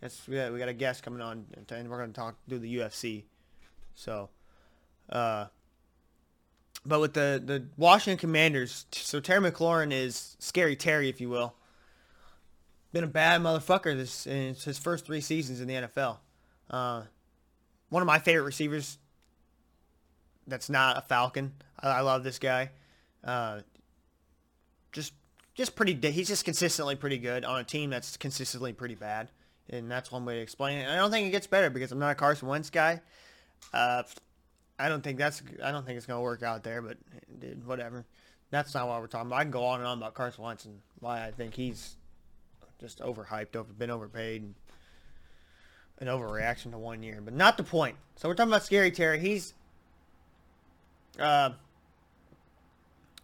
That's 0.00 0.26
we 0.26 0.36
got, 0.36 0.52
we 0.52 0.58
got 0.58 0.68
a 0.68 0.74
guest 0.74 1.02
coming 1.02 1.20
on, 1.20 1.46
and 1.70 1.90
we're 1.90 1.98
gonna 1.98 2.12
talk 2.12 2.36
do 2.48 2.58
the 2.58 2.76
UFC. 2.76 3.24
So, 3.94 4.28
uh, 5.08 5.46
but 6.84 7.00
with 7.00 7.14
the 7.14 7.40
the 7.44 7.66
Washington 7.76 8.18
Commanders, 8.18 8.86
so 8.92 9.20
Terry 9.20 9.50
McLaurin 9.50 9.92
is 9.92 10.36
scary 10.40 10.76
Terry, 10.76 11.08
if 11.08 11.20
you 11.20 11.28
will. 11.28 11.54
Been 12.94 13.02
a 13.02 13.08
bad 13.08 13.40
motherfucker 13.40 13.96
this 13.96 14.24
in 14.24 14.54
his 14.54 14.78
first 14.78 15.04
three 15.04 15.20
seasons 15.20 15.60
in 15.60 15.66
the 15.66 15.74
NFL. 15.74 16.18
Uh, 16.70 17.02
one 17.88 18.02
of 18.02 18.06
my 18.06 18.20
favorite 18.20 18.44
receivers 18.44 18.98
that's 20.46 20.70
not 20.70 20.96
a 20.96 21.00
Falcon. 21.00 21.54
I, 21.80 21.88
I 21.88 22.00
love 22.02 22.22
this 22.22 22.38
guy. 22.38 22.70
Uh, 23.24 23.62
just 24.92 25.12
just 25.56 25.74
pretty. 25.74 25.98
He's 26.08 26.28
just 26.28 26.44
consistently 26.44 26.94
pretty 26.94 27.18
good 27.18 27.44
on 27.44 27.58
a 27.58 27.64
team 27.64 27.90
that's 27.90 28.16
consistently 28.16 28.72
pretty 28.72 28.94
bad, 28.94 29.28
and 29.68 29.90
that's 29.90 30.12
one 30.12 30.24
way 30.24 30.36
to 30.36 30.40
explain 30.40 30.78
it. 30.78 30.82
And 30.82 30.92
I 30.92 30.96
don't 30.98 31.10
think 31.10 31.26
it 31.26 31.30
gets 31.32 31.48
better 31.48 31.70
because 31.70 31.90
I'm 31.90 31.98
not 31.98 32.12
a 32.12 32.14
Carson 32.14 32.46
Wentz 32.46 32.70
guy. 32.70 33.00
Uh, 33.72 34.04
I 34.78 34.88
don't 34.88 35.02
think 35.02 35.18
that's. 35.18 35.42
I 35.64 35.72
don't 35.72 35.84
think 35.84 35.96
it's 35.96 36.06
gonna 36.06 36.22
work 36.22 36.44
out 36.44 36.62
there, 36.62 36.80
but 36.80 36.98
dude, 37.40 37.66
whatever. 37.66 38.06
That's 38.50 38.72
not 38.72 38.86
what 38.86 39.00
we're 39.00 39.08
talking 39.08 39.26
about. 39.26 39.40
I 39.40 39.42
can 39.42 39.50
go 39.50 39.64
on 39.64 39.80
and 39.80 39.88
on 39.88 39.98
about 39.98 40.14
Carson 40.14 40.44
Wentz 40.44 40.64
and 40.64 40.78
why 41.00 41.26
I 41.26 41.32
think 41.32 41.54
he's 41.54 41.96
just 42.84 43.00
overhyped, 43.00 43.56
over 43.56 43.72
been 43.72 43.90
overpaid, 43.90 44.42
and 44.42 44.54
an 46.00 46.08
overreaction 46.08 46.70
to 46.72 46.78
one 46.78 47.02
year, 47.02 47.20
but 47.24 47.34
not 47.34 47.56
the 47.56 47.62
point. 47.62 47.96
So 48.16 48.28
we're 48.28 48.34
talking 48.34 48.52
about 48.52 48.64
Scary 48.64 48.90
Terry. 48.90 49.18
He's 49.18 49.54
uh, 51.18 51.50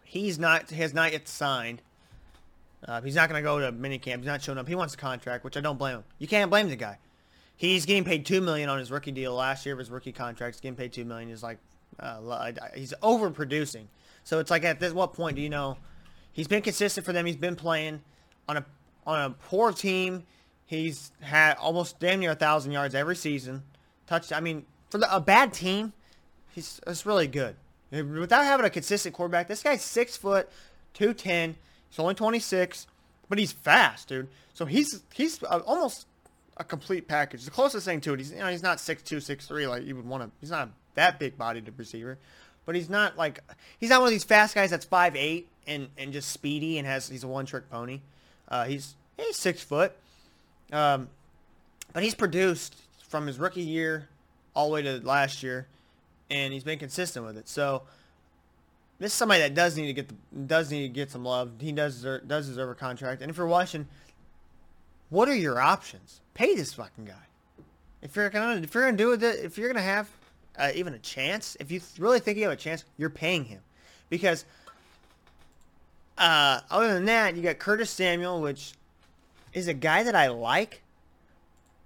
he's 0.03 0.39
not 0.39 0.69
has 0.71 0.93
not 0.93 1.11
yet 1.11 1.27
signed. 1.27 1.81
Uh, 2.87 3.01
he's 3.01 3.15
not 3.15 3.29
going 3.29 3.41
to 3.41 3.47
go 3.47 3.59
to 3.59 3.71
minicamp. 3.71 4.17
He's 4.17 4.25
not 4.25 4.41
showing 4.41 4.57
up. 4.57 4.67
He 4.67 4.73
wants 4.73 4.95
a 4.95 4.97
contract, 4.97 5.43
which 5.43 5.55
I 5.55 5.61
don't 5.61 5.77
blame 5.77 5.97
him. 5.97 6.03
You 6.17 6.27
can't 6.27 6.49
blame 6.49 6.67
the 6.67 6.75
guy. 6.75 6.97
He's 7.55 7.85
getting 7.85 8.03
paid 8.03 8.25
two 8.25 8.41
million 8.41 8.69
on 8.69 8.79
his 8.79 8.89
rookie 8.89 9.11
deal 9.11 9.35
last 9.35 9.65
year 9.67 9.73
of 9.73 9.79
his 9.79 9.91
rookie 9.91 10.11
contract. 10.11 10.55
He's 10.55 10.61
getting 10.61 10.75
paid 10.75 10.93
two 10.93 11.05
million. 11.05 11.29
He's 11.29 11.43
like, 11.43 11.59
uh, 11.99 12.51
he's 12.75 12.93
overproducing. 13.03 13.85
So 14.23 14.39
it's 14.39 14.49
like 14.49 14.65
at 14.65 14.79
this 14.79 14.93
what 14.93 15.13
point 15.13 15.35
do 15.35 15.43
you 15.43 15.49
know? 15.49 15.77
He's 16.33 16.47
been 16.47 16.61
consistent 16.61 17.05
for 17.05 17.13
them. 17.13 17.25
He's 17.25 17.35
been 17.35 17.55
playing 17.55 18.01
on 18.47 18.57
a 18.57 18.65
on 19.05 19.19
a 19.19 19.29
poor 19.31 19.71
team. 19.71 20.23
He's 20.65 21.11
had 21.21 21.57
almost 21.57 21.99
damn 21.99 22.19
near 22.19 22.31
a 22.31 22.35
thousand 22.35 22.71
yards 22.71 22.95
every 22.95 23.15
season. 23.15 23.63
Touch. 24.07 24.31
I 24.31 24.39
mean, 24.39 24.65
for 24.89 24.97
the, 24.99 25.13
a 25.13 25.19
bad 25.19 25.53
team, 25.53 25.93
he's 26.53 26.79
it's 26.87 27.05
really 27.05 27.27
good. 27.27 27.55
Without 27.91 28.45
having 28.45 28.65
a 28.65 28.69
consistent 28.69 29.13
quarterback, 29.13 29.47
this 29.47 29.63
guy's 29.63 29.81
six 29.81 30.15
foot, 30.15 30.49
two 30.93 31.13
ten. 31.13 31.55
He's 31.89 31.99
only 31.99 32.13
twenty 32.13 32.39
six, 32.39 32.87
but 33.27 33.37
he's 33.37 33.51
fast, 33.51 34.07
dude. 34.07 34.29
So 34.53 34.65
he's 34.65 35.01
he's 35.13 35.41
almost 35.43 36.07
a 36.57 36.63
complete 36.63 37.07
package. 37.07 37.43
The 37.43 37.51
closest 37.51 37.85
thing 37.85 37.99
to 38.01 38.13
it, 38.13 38.19
he's 38.19 38.31
you 38.31 38.39
know 38.39 38.47
he's 38.47 38.63
not 38.63 38.79
six 38.79 39.03
two, 39.03 39.19
six 39.19 39.47
three 39.47 39.67
like 39.67 39.83
you 39.83 39.95
would 39.95 40.05
want 40.05 40.23
to. 40.23 40.31
He's 40.39 40.51
not 40.51 40.69
that 40.95 41.19
big 41.19 41.37
bodied 41.37 41.69
receiver, 41.77 42.17
but 42.65 42.75
he's 42.75 42.89
not 42.89 43.17
like 43.17 43.39
he's 43.77 43.89
not 43.89 43.99
one 43.99 44.07
of 44.07 44.11
these 44.11 44.23
fast 44.23 44.55
guys 44.55 44.69
that's 44.69 44.85
five 44.85 45.15
eight 45.15 45.49
and 45.67 45.89
and 45.97 46.13
just 46.13 46.29
speedy 46.29 46.77
and 46.77 46.87
has 46.87 47.09
he's 47.09 47.23
a 47.23 47.27
one 47.27 47.45
trick 47.45 47.69
pony. 47.69 48.01
Uh, 48.51 48.65
he's 48.65 48.95
he's 49.17 49.35
six 49.35 49.63
foot, 49.63 49.93
um, 50.71 51.09
but 51.91 52.03
he's 52.03 52.13
produced 52.13 52.75
from 53.07 53.25
his 53.25 53.39
rookie 53.39 53.61
year 53.63 54.09
all 54.53 54.67
the 54.67 54.73
way 54.73 54.81
to 54.83 54.99
last 54.99 55.41
year 55.41 55.65
and 56.31 56.53
he's 56.53 56.63
been 56.63 56.79
consistent 56.79 57.25
with 57.25 57.37
it. 57.37 57.47
So 57.47 57.83
this 58.97 59.11
is 59.11 59.17
somebody 59.17 59.41
that 59.41 59.53
does 59.53 59.77
need 59.77 59.87
to 59.87 59.93
get 59.93 60.07
the, 60.07 60.15
does 60.47 60.71
need 60.71 60.83
to 60.83 60.87
get 60.87 61.11
some 61.11 61.25
love. 61.25 61.51
He 61.59 61.71
does 61.71 61.95
deserve, 61.95 62.27
does 62.27 62.47
deserve 62.47 62.69
a 62.69 62.75
contract. 62.75 63.21
And 63.21 63.29
if 63.29 63.37
you're 63.37 63.47
watching, 63.47 63.87
what 65.09 65.27
are 65.27 65.35
your 65.35 65.59
options? 65.59 66.21
Pay 66.33 66.55
this 66.55 66.73
fucking 66.73 67.05
guy. 67.05 67.13
If 68.01 68.15
you're 68.15 68.29
gonna 68.29 68.61
if 68.61 68.73
you're 68.73 68.85
gonna 68.85 68.97
do 68.97 69.11
it, 69.11 69.21
if 69.21 69.57
you're 69.57 69.67
gonna 69.67 69.81
have 69.81 70.09
uh, 70.57 70.71
even 70.73 70.93
a 70.93 70.99
chance, 70.99 71.57
if 71.59 71.69
you 71.69 71.81
really 71.99 72.19
think 72.19 72.37
you 72.37 72.43
have 72.45 72.53
a 72.53 72.55
chance, 72.55 72.83
you're 72.97 73.11
paying 73.11 73.45
him, 73.45 73.61
because 74.09 74.45
uh, 76.21 76.61
other 76.69 76.93
than 76.93 77.05
that, 77.05 77.35
you 77.35 77.41
got 77.41 77.57
Curtis 77.57 77.89
Samuel, 77.89 78.41
which 78.41 78.73
is 79.53 79.67
a 79.67 79.73
guy 79.73 80.03
that 80.03 80.13
I 80.13 80.27
like, 80.27 80.83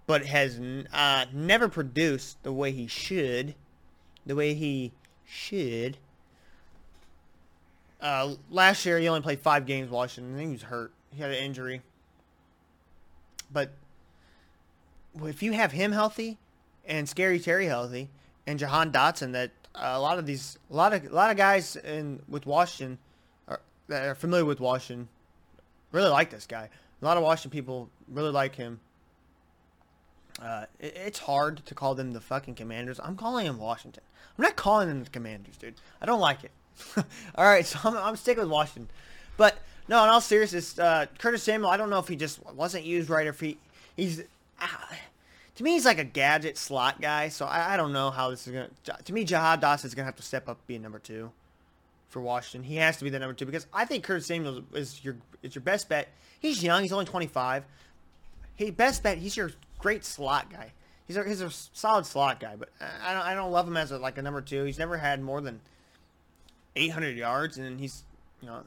but 0.08 0.26
has 0.26 0.60
uh, 0.94 1.26
never 1.32 1.70
produced 1.70 2.44
the 2.44 2.52
way 2.52 2.74
he 2.74 2.86
should, 2.86 3.56
the 4.26 4.36
way 4.36 4.54
he 4.54 4.92
should. 5.26 5.96
Uh, 8.02 8.36
last 8.52 8.86
year 8.86 9.00
he 9.00 9.08
only 9.08 9.22
played 9.22 9.40
five 9.40 9.66
games. 9.66 9.90
Washington, 9.90 10.36
I 10.36 10.38
think 10.38 10.50
he 10.50 10.54
was 10.56 10.64
hurt. 10.64 10.92
He 11.12 11.22
had 11.22 11.32
an 11.32 11.38
injury. 11.38 11.82
But 13.54 13.72
if 15.24 15.42
you 15.42 15.54
have 15.54 15.72
him 15.72 15.94
healthy, 15.94 16.38
and 16.86 17.08
Scary 17.08 17.40
Terry 17.40 17.68
healthy, 17.68 18.10
and 18.46 18.60
Jahan 18.60 18.92
Dotson, 18.92 19.32
that 19.32 19.52
a 19.74 19.98
lot 19.98 20.20
of 20.20 20.26
these, 20.26 20.60
a 20.70 20.76
lot 20.76 20.92
of 20.92 21.06
a 21.06 21.16
lot 21.16 21.32
of 21.32 21.38
guys 21.38 21.78
in 21.78 22.22
with 22.28 22.46
Washington 22.46 22.98
that 23.88 24.08
are 24.08 24.16
familiar 24.16 24.46
with 24.46 24.60
Washington 24.60 25.08
really 25.96 26.10
like 26.10 26.30
this 26.30 26.46
guy. 26.46 26.70
A 27.02 27.06
lot 27.06 27.18
of 27.18 27.24
Washington 27.24 27.52
people 27.52 27.90
really 28.08 28.32
like 28.32 28.56
him. 28.56 28.80
Uh, 30.42 30.66
it, 30.80 30.96
it's 30.96 31.20
hard 31.20 31.66
to 31.66 31.74
call 31.74 31.96
them 31.96 32.12
the 32.12 32.22
fucking 32.22 32.56
Commanders. 32.56 33.00
I'm 33.02 33.16
calling 33.16 33.46
them 33.46 33.58
Washington. 33.58 34.04
I'm 34.38 34.44
not 34.44 34.56
calling 34.56 34.90
them 34.90 35.04
the 35.04 35.10
Commanders, 35.10 35.58
dude. 35.58 35.76
I 36.02 36.06
don't 36.06 36.20
like 36.20 36.44
it. 36.44 36.52
all 37.36 37.46
right, 37.46 37.66
so 37.66 37.80
I'm, 37.86 37.96
I'm 37.98 38.16
sticking 38.18 38.44
with 38.44 38.52
Washington. 38.52 38.90
But 39.38 39.58
no, 39.88 40.04
in 40.04 40.10
all 40.10 40.22
seriousness, 40.22 40.78
uh, 40.78 41.06
Curtis 41.18 41.44
Samuel. 41.44 41.70
I 41.70 41.78
don't 41.78 41.90
know 41.90 42.00
if 42.00 42.08
he 42.08 42.16
just 42.16 42.46
wasn't 42.54 42.84
used 42.84 43.10
right 43.10 43.26
or 43.26 43.30
if 43.30 43.40
he 43.40 43.58
he's. 43.96 44.22
Uh, 44.60 44.68
to 45.56 45.64
me, 45.64 45.72
he's 45.72 45.86
like 45.86 46.00
a 46.00 46.04
gadget 46.04 46.58
slot 46.58 47.00
guy. 47.00 47.30
So 47.30 47.46
I, 47.46 47.74
I 47.74 47.78
don't 47.78 47.94
know 47.94 48.12
how 48.12 48.30
this 48.30 48.46
is 48.48 48.54
gonna. 48.54 48.70
To 49.04 49.14
me, 49.14 49.24
Jahan 49.24 49.62
Dotson 49.62 49.86
is 49.86 49.96
gonna 49.96 50.06
have 50.06 50.18
to 50.18 50.24
step 50.24 50.50
up 50.50 50.58
being 50.68 50.82
number 50.82 51.00
two 51.00 51.32
for 52.10 52.22
Washington. 52.22 52.68
He 52.68 52.78
has 52.78 52.98
to 52.98 53.04
be 53.04 53.10
the 53.10 53.20
number 53.20 53.34
two 53.34 53.46
because 53.46 53.68
I 53.74 53.86
think 53.86 54.04
Curtis 54.04 54.26
Samuel 54.26 54.64
is 54.74 55.04
your 55.04 55.18
is 55.44 55.56
your 55.56 55.62
best 55.62 55.90
bet. 55.90 56.10
He's 56.40 56.64
young. 56.64 56.82
He's 56.82 56.94
only 56.94 57.06
25. 57.06 57.66
He 58.56 58.72
best 58.72 59.04
bet. 59.04 59.18
He's 59.18 59.36
your 59.36 59.52
great 59.80 60.06
slot 60.06 60.50
guy. 60.50 60.72
He's 61.08 61.18
a, 61.18 61.24
he's 61.24 61.42
a 61.42 61.52
solid 61.52 62.06
slot 62.06 62.40
guy, 62.40 62.56
but 62.56 62.70
I 62.80 63.14
don't 63.14 63.24
I 63.24 63.34
don't 63.36 63.52
love 63.52 63.68
him 63.68 63.78
as 63.78 63.92
a, 63.92 63.98
like 63.98 64.18
a 64.18 64.22
number 64.22 64.42
two. 64.42 64.64
He's 64.64 64.80
never 64.80 64.98
had 64.98 65.22
more 65.22 65.42
than 65.42 65.62
800 66.76 67.16
yards, 67.16 67.58
and 67.58 67.80
he's 67.80 68.04
you 68.42 68.48
know 68.48 68.64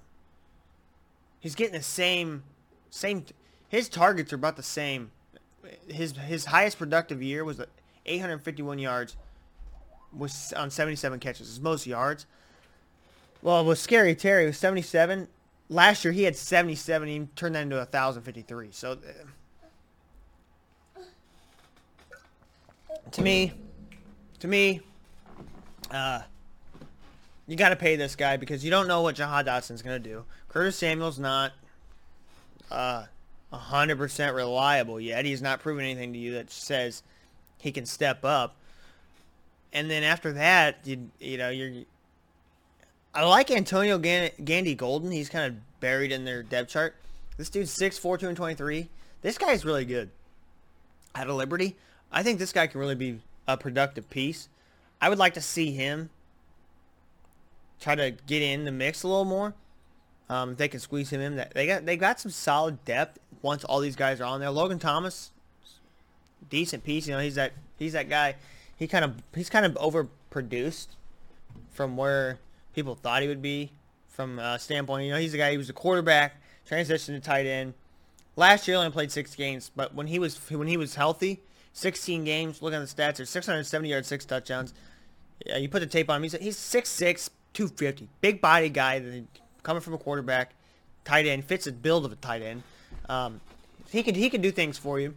he's 1.41 1.55
getting 1.55 1.75
the 1.75 1.83
same 1.83 2.45
same. 2.91 3.25
His 3.69 3.89
targets 3.89 4.33
are 4.33 4.37
about 4.37 4.57
the 4.57 4.63
same 4.63 5.11
his 5.89 6.13
his 6.17 6.47
highest 6.47 6.79
productive 6.79 7.23
year 7.23 7.45
was 7.45 7.61
851 8.07 8.79
yards 8.79 9.17
was 10.13 10.53
on 10.55 10.71
77 10.71 11.21
catches. 11.21 11.49
His 11.49 11.61
most 11.61 11.87
yards. 11.87 12.27
Well, 13.43 13.65
with 13.65 13.79
Scary 13.79 14.15
Terry, 14.15 14.47
was 14.47 14.59
77. 14.59 15.29
Last 15.69 16.05
year 16.05 16.13
he 16.13 16.25
had 16.25 16.37
77. 16.37 17.09
He 17.09 17.29
turned 17.37 17.55
that 17.55 17.63
into 17.63 17.77
1,053. 17.77 18.69
So 18.73 18.99
uh, 20.99 21.03
to 23.13 23.23
me, 23.23 23.53
to 24.41 24.49
me, 24.49 24.81
uh, 25.91 26.23
you 27.47 27.57
got 27.57 27.71
to 27.71 27.77
pay 27.77 27.97
this 27.97 28.17
guy 28.17 28.37
because 28.37 28.65
you 28.65 28.71
don't 28.71 28.89
know 28.89 29.03
what 29.03 29.15
Jahan 29.15 29.45
Dotson's 29.45 29.83
going 29.83 30.03
to 30.03 30.09
do. 30.09 30.25
Curtis 30.49 30.77
Samuel's 30.77 31.19
not. 31.19 31.53
Uh, 32.71 33.05
100% 33.53 34.35
reliable 34.35 35.01
yet. 35.01 35.25
He's 35.25 35.41
not 35.41 35.61
proven 35.61 35.85
anything 35.85 36.13
to 36.13 36.19
you 36.19 36.35
that 36.35 36.51
says 36.51 37.03
he 37.59 37.73
can 37.73 37.87
step 37.87 38.25
up. 38.25 38.57
And 39.73 39.91
then 39.91 40.03
after 40.03 40.33
that, 40.35 40.79
you, 40.85 41.11
you 41.19 41.39
know, 41.39 41.51
you're. 41.51 41.85
I 43.19 43.25
like 43.25 43.51
Antonio 43.51 43.99
Gandy 43.99 44.77
Golden. 44.77 45.11
He's 45.11 45.29
kind 45.29 45.47
of 45.53 45.81
buried 45.81 46.13
in 46.13 46.25
their 46.25 46.45
depth 46.45 46.71
chart. 46.71 46.95
This 47.37 47.51
dude's 47.51 47.77
6'4", 47.77 48.01
223. 48.01 48.89
This 49.23 49.37
guy's 49.37 49.65
really 49.65 49.85
good. 49.85 50.11
Out 51.17 51.29
of 51.29 51.35
Liberty, 51.35 51.75
I 52.13 52.23
think 52.23 52.39
this 52.39 52.53
guy 52.53 52.69
can 52.69 52.79
really 52.79 52.95
be 52.95 53.19
a 53.49 53.57
productive 53.57 54.09
piece. 54.09 54.49
I 55.01 55.09
would 55.09 55.19
like 55.19 55.35
to 55.35 55.41
see 55.41 55.73
him 55.73 56.11
try 57.81 57.97
to 57.97 58.13
get 58.13 58.41
in 58.41 58.65
the 58.65 58.71
mix 58.71 59.03
a 59.03 59.09
little 59.09 59.25
more. 59.25 59.53
Um, 60.29 60.53
if 60.53 60.59
they 60.59 60.69
can 60.69 60.79
squeeze 60.79 61.11
him 61.11 61.21
in, 61.21 61.35
that 61.35 61.55
they 61.55 61.67
got 61.67 61.87
they 61.87 61.97
got 61.97 62.21
some 62.21 62.31
solid 62.31 62.85
depth 62.85 63.19
once 63.43 63.65
all 63.65 63.81
these 63.81 63.97
guys 63.97 64.21
are 64.21 64.27
on 64.27 64.39
there. 64.39 64.51
Logan 64.51 64.79
Thomas, 64.79 65.33
decent 66.49 66.85
piece. 66.85 67.09
You 67.09 67.15
know, 67.15 67.21
he's 67.21 67.35
that 67.35 67.51
he's 67.81 67.95
that 67.95 68.09
guy. 68.09 68.37
He 68.77 68.87
kind 68.87 69.05
of 69.05 69.15
he's 69.35 69.51
kind 69.51 69.67
of 69.67 69.75
overproduced 69.75 70.87
from 71.73 71.97
where 71.97 72.39
people 72.79 72.95
thought 72.95 73.23
he 73.23 73.29
would 73.29 73.43
be 73.43 73.73
from 74.07 74.39
a 74.39 74.57
standpoint. 74.59 75.05
You 75.07 75.13
know, 75.13 75.19
he's 75.19 75.33
the 75.33 75.39
guy. 75.39 75.51
He 75.51 75.59
was 75.59 75.69
a 75.69 75.73
quarterback, 75.73 76.41
transitioned 76.69 77.15
to 77.15 77.21
tight 77.21 77.45
end. 77.47 77.75
Last 78.37 78.69
year, 78.69 78.77
only 78.77 78.91
played 78.91 79.11
six 79.11 79.35
games, 79.35 79.73
but 79.75 79.95
when 79.95 80.07
he 80.07 80.21
was 80.21 80.39
when 80.51 80.69
he 80.69 80.77
was 80.77 80.95
healthy, 80.95 81.41
16 81.73 82.25
games. 82.25 82.63
Look 82.63 82.73
at 82.73 82.79
the 82.79 82.87
stats. 82.87 83.17
There's 83.17 83.31
670 83.31 83.89
yards, 83.89 84.07
six 84.07 84.25
touchdowns. 84.25 84.75
Yeah, 85.45 85.57
you 85.59 85.69
put 85.69 85.81
the 85.81 85.87
tape 85.87 86.09
on 86.09 86.17
him. 86.17 86.23
He's 86.23 86.33
he's 86.35 86.57
6'6", 86.57 87.31
250, 87.53 88.09
big 88.21 88.41
body 88.41 88.69
guy 88.69 89.25
coming 89.65 89.81
from 89.81 89.95
a 89.95 89.99
quarterback, 89.99 90.55
tight 91.05 91.27
end 91.27 91.45
fits 91.45 91.65
the 91.65 91.73
build 91.73 92.05
of 92.05 92.13
a 92.13 92.17
tight 92.17 92.43
end. 92.43 92.63
Um, 93.09 93.41
he 93.91 94.03
can 94.03 94.15
he 94.15 94.31
could 94.31 94.43
do 94.43 94.53
things 94.53 94.79
for 94.79 95.01
you. 95.01 95.15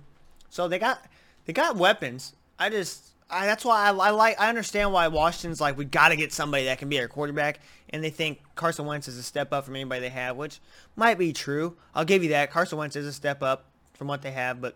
So 0.50 0.68
they 0.68 0.80
got 0.80 1.06
they 1.46 1.54
got 1.54 1.76
weapons. 1.76 2.34
I 2.58 2.70
just 2.70 3.11
I, 3.32 3.46
that's 3.46 3.64
why 3.64 3.88
I, 3.88 3.94
I, 3.94 4.10
like 4.12 4.40
I 4.40 4.50
understand 4.50 4.92
why 4.92 5.08
Washington's 5.08 5.62
like 5.62 5.78
we 5.78 5.86
got 5.86 6.10
to 6.10 6.16
get 6.16 6.34
somebody 6.34 6.66
that 6.66 6.78
can 6.78 6.90
be 6.90 7.00
our 7.00 7.08
quarterback, 7.08 7.60
and 7.90 8.04
they 8.04 8.10
think 8.10 8.42
Carson 8.56 8.86
Wentz 8.86 9.08
is 9.08 9.18
a 9.18 9.24
step 9.24 9.54
up 9.54 9.66
from 9.66 9.76
anybody 9.76 10.02
they 10.02 10.10
have, 10.10 10.38
which 10.38 10.60
might 10.96 11.18
be 11.18 11.34
true. 11.34 11.76
I'll 11.96 12.06
give 12.06 12.24
you 12.24 12.30
that. 12.30 12.52
Carson 12.52 12.78
Wentz 12.78 12.96
is 12.96 13.08
a 13.08 13.14
step 13.14 13.42
up 13.42 13.66
from 13.94 14.08
what 14.08 14.22
they 14.22 14.32
have, 14.32 14.60
but 14.60 14.76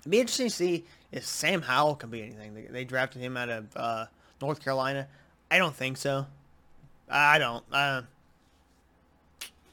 it'd 0.00 0.10
be 0.10 0.20
interesting 0.20 0.48
to 0.48 0.54
see 0.54 0.84
if 1.12 1.24
Sam 1.24 1.62
Howell 1.62 1.96
can 1.96 2.10
be 2.10 2.22
anything. 2.22 2.54
They, 2.54 2.62
they 2.62 2.84
drafted 2.84 3.22
him 3.22 3.36
out 3.36 3.48
of 3.48 3.76
uh, 3.76 4.06
North 4.40 4.62
Carolina. 4.62 5.06
I 5.50 5.58
don't 5.58 5.74
think 5.74 5.96
so. 5.96 6.26
I 7.08 7.38
don't. 7.38 7.64
Uh, 7.72 8.02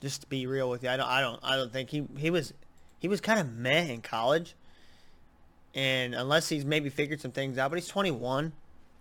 just 0.02 0.22
to 0.22 0.28
be 0.28 0.46
real 0.46 0.70
with 0.70 0.84
you, 0.84 0.90
I 0.90 0.98
don't, 0.98 1.08
I 1.08 1.22
don't, 1.22 1.40
I 1.44 1.56
don't 1.56 1.72
think 1.72 1.90
he 1.90 2.08
he 2.18 2.30
was 2.30 2.54
he 3.00 3.08
was 3.08 3.22
kind 3.22 3.40
of 3.40 3.54
meh 3.54 3.84
in 3.84 4.02
college, 4.02 4.56
and 5.76 6.16
unless 6.16 6.50
he's 6.50 6.66
maybe 6.66 6.90
figured 6.90 7.22
some 7.22 7.32
things 7.32 7.58
out, 7.58 7.70
but 7.70 7.78
he's 7.78 7.88
21, 7.88 8.54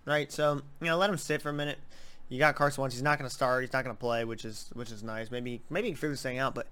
right? 0.04 0.30
So 0.30 0.60
you 0.80 0.86
know, 0.86 0.98
let 0.98 1.08
him 1.08 1.16
sit 1.16 1.40
for 1.40 1.48
a 1.48 1.52
minute. 1.54 1.78
You 2.28 2.38
got 2.38 2.56
Carson 2.56 2.82
Wentz. 2.82 2.94
He's 2.94 3.02
not 3.02 3.18
going 3.18 3.28
to 3.28 3.34
start. 3.34 3.62
He's 3.62 3.72
not 3.72 3.84
going 3.84 3.94
to 3.94 4.00
play, 4.00 4.24
which 4.24 4.44
is 4.44 4.70
which 4.74 4.90
is 4.90 5.02
nice. 5.02 5.30
Maybe 5.30 5.62
maybe 5.70 5.88
he 5.88 5.92
can 5.92 5.96
figure 5.96 6.10
this 6.10 6.22
thing 6.22 6.38
out. 6.38 6.54
But 6.54 6.66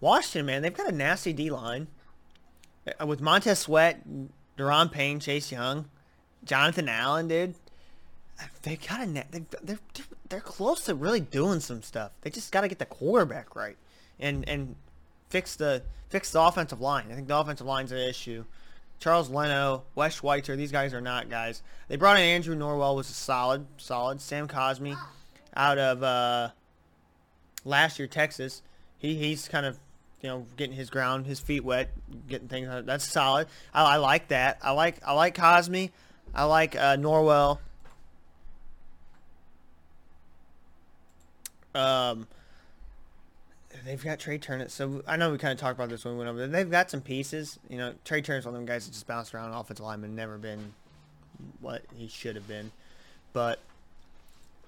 Washington, 0.00 0.46
man, 0.46 0.62
they've 0.62 0.76
got 0.76 0.88
a 0.88 0.92
nasty 0.92 1.32
D 1.32 1.50
line 1.50 1.86
uh, 3.00 3.06
with 3.06 3.20
Montez 3.20 3.60
Sweat, 3.60 4.02
Daron 4.58 4.90
Payne, 4.90 5.20
Chase 5.20 5.52
Young, 5.52 5.86
Jonathan 6.44 6.88
Allen, 6.88 7.28
dude 7.28 7.54
they 8.62 8.76
got 8.76 9.00
a 9.00 9.06
net. 9.06 9.28
They, 9.30 9.44
they're 9.62 9.78
they're 10.28 10.40
close 10.40 10.84
to 10.84 10.94
really 10.94 11.20
doing 11.20 11.60
some 11.60 11.82
stuff. 11.82 12.12
They 12.22 12.30
just 12.30 12.52
got 12.52 12.62
to 12.62 12.68
get 12.68 12.78
the 12.78 12.86
quarterback 12.86 13.54
right 13.56 13.76
and 14.18 14.48
and 14.48 14.76
fix 15.28 15.56
the 15.56 15.82
fix 16.08 16.32
the 16.32 16.40
offensive 16.40 16.80
line. 16.80 17.06
I 17.10 17.14
think 17.14 17.28
the 17.28 17.36
offensive 17.36 17.66
line's 17.66 17.92
an 17.92 17.98
issue. 17.98 18.44
Charles 18.98 19.28
Leno, 19.30 19.84
Wes 19.94 20.14
Schweitzer, 20.14 20.56
these 20.56 20.72
guys 20.72 20.94
are 20.94 21.00
not 21.00 21.28
guys. 21.28 21.62
They 21.88 21.96
brought 21.96 22.18
in 22.18 22.24
Andrew 22.24 22.56
Norwell, 22.56 22.96
was 22.96 23.10
a 23.10 23.12
solid, 23.12 23.66
solid. 23.76 24.20
Sam 24.20 24.48
Cosmi, 24.48 24.96
out 25.54 25.78
of 25.78 26.02
uh, 26.02 26.50
last 27.64 27.98
year 27.98 28.08
Texas, 28.08 28.62
he 28.98 29.14
he's 29.14 29.48
kind 29.48 29.66
of 29.66 29.78
you 30.22 30.28
know 30.28 30.46
getting 30.56 30.74
his 30.76 30.90
ground, 30.90 31.26
his 31.26 31.40
feet 31.40 31.64
wet, 31.64 31.90
getting 32.28 32.48
things. 32.48 32.68
That's 32.84 33.10
solid. 33.10 33.48
I, 33.74 33.94
I 33.94 33.96
like 33.96 34.28
that. 34.28 34.58
I 34.62 34.72
like 34.72 34.96
I 35.06 35.12
like 35.12 35.36
Cosmi. 35.36 35.90
I 36.34 36.44
like 36.44 36.74
uh, 36.74 36.96
Norwell. 36.96 37.58
Um, 41.74 42.26
they've 43.86 44.02
got 44.02 44.18
Trai 44.18 44.40
Turner. 44.40 44.68
So 44.68 45.02
I 45.06 45.16
know 45.16 45.30
we 45.30 45.38
kind 45.38 45.52
of 45.52 45.58
talked 45.58 45.78
about 45.78 45.88
this 45.88 46.04
when 46.04 46.14
we 46.14 46.18
went 46.18 46.28
over 46.28 46.40
there. 46.40 46.48
They've 46.48 46.70
got 46.70 46.90
some 46.90 47.00
pieces. 47.00 47.58
You 47.70 47.78
know, 47.78 47.94
Trai 48.04 48.22
Turner's 48.22 48.44
one 48.44 48.54
of 48.54 48.58
them 48.60 48.66
guys 48.66 48.84
that 48.84 48.92
just 48.92 49.06
bounced 49.06 49.34
around 49.34 49.52
offensive 49.52 49.84
lineman, 49.84 50.14
never 50.14 50.36
been 50.36 50.74
what 51.60 51.82
he 51.94 52.08
should 52.08 52.34
have 52.34 52.48
been. 52.48 52.72
But 53.32 53.60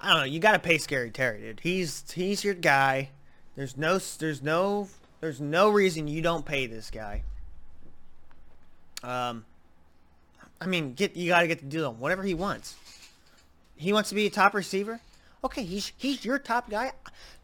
I 0.01 0.11
don't 0.11 0.19
know. 0.19 0.25
You 0.25 0.39
got 0.39 0.53
to 0.53 0.59
pay 0.61 0.79
Scary 0.79 1.11
Terry, 1.11 1.41
dude. 1.41 1.61
He's 1.61 2.11
he's 2.13 2.45
your 2.45 2.55
guy. 2.55 3.11
There's 3.57 3.77
no 3.77 3.99
there's 3.99 4.43
no 4.43 4.89
there's 5.21 5.41
no 5.41 5.69
reason 5.69 6.07
you 6.07 6.23
don't 6.23 6.47
pay 6.47 6.67
this 6.67 6.91
guy. 6.91 7.23
Um, 9.03 9.45
I 10.61 10.67
mean, 10.67 10.95
get 10.95 11.17
you 11.17 11.29
got 11.29 11.41
to 11.41 11.49
get 11.49 11.59
the 11.59 11.67
deal 11.67 11.89
on 11.89 11.99
whatever 11.99 12.23
he 12.23 12.35
wants. 12.35 12.77
He 13.77 13.93
wants 13.93 14.09
to 14.11 14.15
be 14.15 14.27
a 14.27 14.31
top 14.31 14.55
receiver. 14.55 15.01
Okay, 15.45 15.63
he's 15.63 15.93
he's 15.97 16.25
your 16.25 16.39
top 16.39 16.69
guy. 16.69 16.93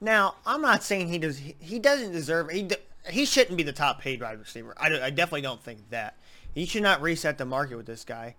Now, 0.00 0.34
I'm 0.44 0.60
not 0.60 0.82
saying 0.82 1.08
he 1.08 1.18
does. 1.18 1.38
He 1.38 1.78
doesn't 1.78 2.12
deserve. 2.12 2.50
He 2.50 2.68
he 3.08 3.24
shouldn't 3.24 3.56
be 3.56 3.62
the 3.62 3.72
top 3.72 4.00
paid 4.00 4.20
wide 4.20 4.38
receiver. 4.38 4.74
I, 4.76 4.88
I 5.00 5.10
definitely 5.10 5.42
don't 5.42 5.62
think 5.62 5.90
that. 5.90 6.16
He 6.54 6.66
should 6.66 6.82
not 6.82 7.02
reset 7.02 7.38
the 7.38 7.44
market 7.44 7.76
with 7.76 7.86
this 7.86 8.04
guy. 8.04 8.36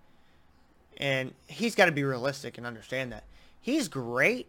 And 0.96 1.34
he's 1.46 1.74
got 1.74 1.86
to 1.86 1.92
be 1.92 2.04
realistic 2.04 2.56
and 2.56 2.66
understand 2.66 3.12
that. 3.12 3.24
He's 3.60 3.88
great. 3.88 4.48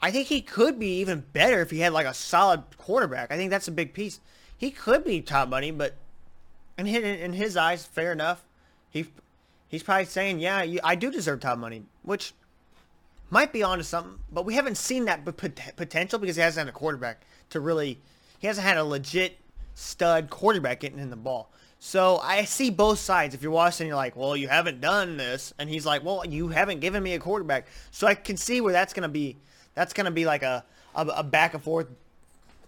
I 0.00 0.12
think 0.12 0.28
he 0.28 0.40
could 0.40 0.78
be 0.78 1.00
even 1.00 1.24
better 1.32 1.60
if 1.60 1.70
he 1.70 1.80
had 1.80 1.92
like 1.92 2.06
a 2.06 2.14
solid 2.14 2.62
quarterback. 2.76 3.32
I 3.32 3.36
think 3.36 3.50
that's 3.50 3.66
a 3.66 3.72
big 3.72 3.92
piece. 3.92 4.20
he 4.56 4.70
could 4.70 5.04
be 5.04 5.20
top 5.20 5.48
money, 5.48 5.72
but 5.72 5.96
in 6.76 6.86
his, 6.86 7.02
in 7.02 7.32
his 7.32 7.56
eyes, 7.56 7.84
fair 7.84 8.12
enough. 8.12 8.44
He 8.90 9.06
he's 9.66 9.82
probably 9.82 10.04
saying, 10.04 10.38
yeah, 10.38 10.62
you, 10.62 10.78
I 10.84 10.94
do 10.94 11.10
deserve 11.10 11.40
top 11.40 11.58
money, 11.58 11.82
which 12.02 12.32
might 13.30 13.52
be 13.52 13.62
onto 13.62 13.84
something. 13.84 14.18
But 14.32 14.44
we 14.44 14.54
haven't 14.54 14.76
seen 14.76 15.04
that 15.06 15.24
potential 15.24 16.18
because 16.18 16.36
he 16.36 16.42
hasn't 16.42 16.66
had 16.66 16.74
a 16.74 16.76
quarterback 16.76 17.22
to 17.50 17.60
really. 17.60 17.98
He 18.38 18.46
hasn't 18.46 18.66
had 18.66 18.76
a 18.76 18.84
legit 18.84 19.38
stud 19.74 20.30
quarterback 20.30 20.80
getting 20.80 20.98
in 20.98 21.10
the 21.10 21.16
ball. 21.16 21.50
So 21.80 22.18
I 22.18 22.44
see 22.44 22.70
both 22.70 22.98
sides. 22.98 23.34
If 23.34 23.42
you're 23.42 23.52
watching, 23.52 23.86
you're 23.86 23.96
like, 23.96 24.16
well, 24.16 24.36
you 24.36 24.48
haven't 24.48 24.80
done 24.80 25.16
this, 25.16 25.54
and 25.58 25.68
he's 25.68 25.86
like, 25.86 26.04
well, 26.04 26.26
you 26.26 26.48
haven't 26.48 26.80
given 26.80 27.02
me 27.02 27.14
a 27.14 27.20
quarterback. 27.20 27.66
So 27.90 28.06
I 28.06 28.14
can 28.14 28.36
see 28.36 28.60
where 28.60 28.72
that's 28.72 28.92
gonna 28.92 29.08
be. 29.08 29.36
That's 29.74 29.92
gonna 29.92 30.10
be 30.10 30.26
like 30.26 30.42
a 30.42 30.64
a, 30.94 31.06
a 31.06 31.22
back 31.22 31.54
and 31.54 31.62
forth 31.62 31.86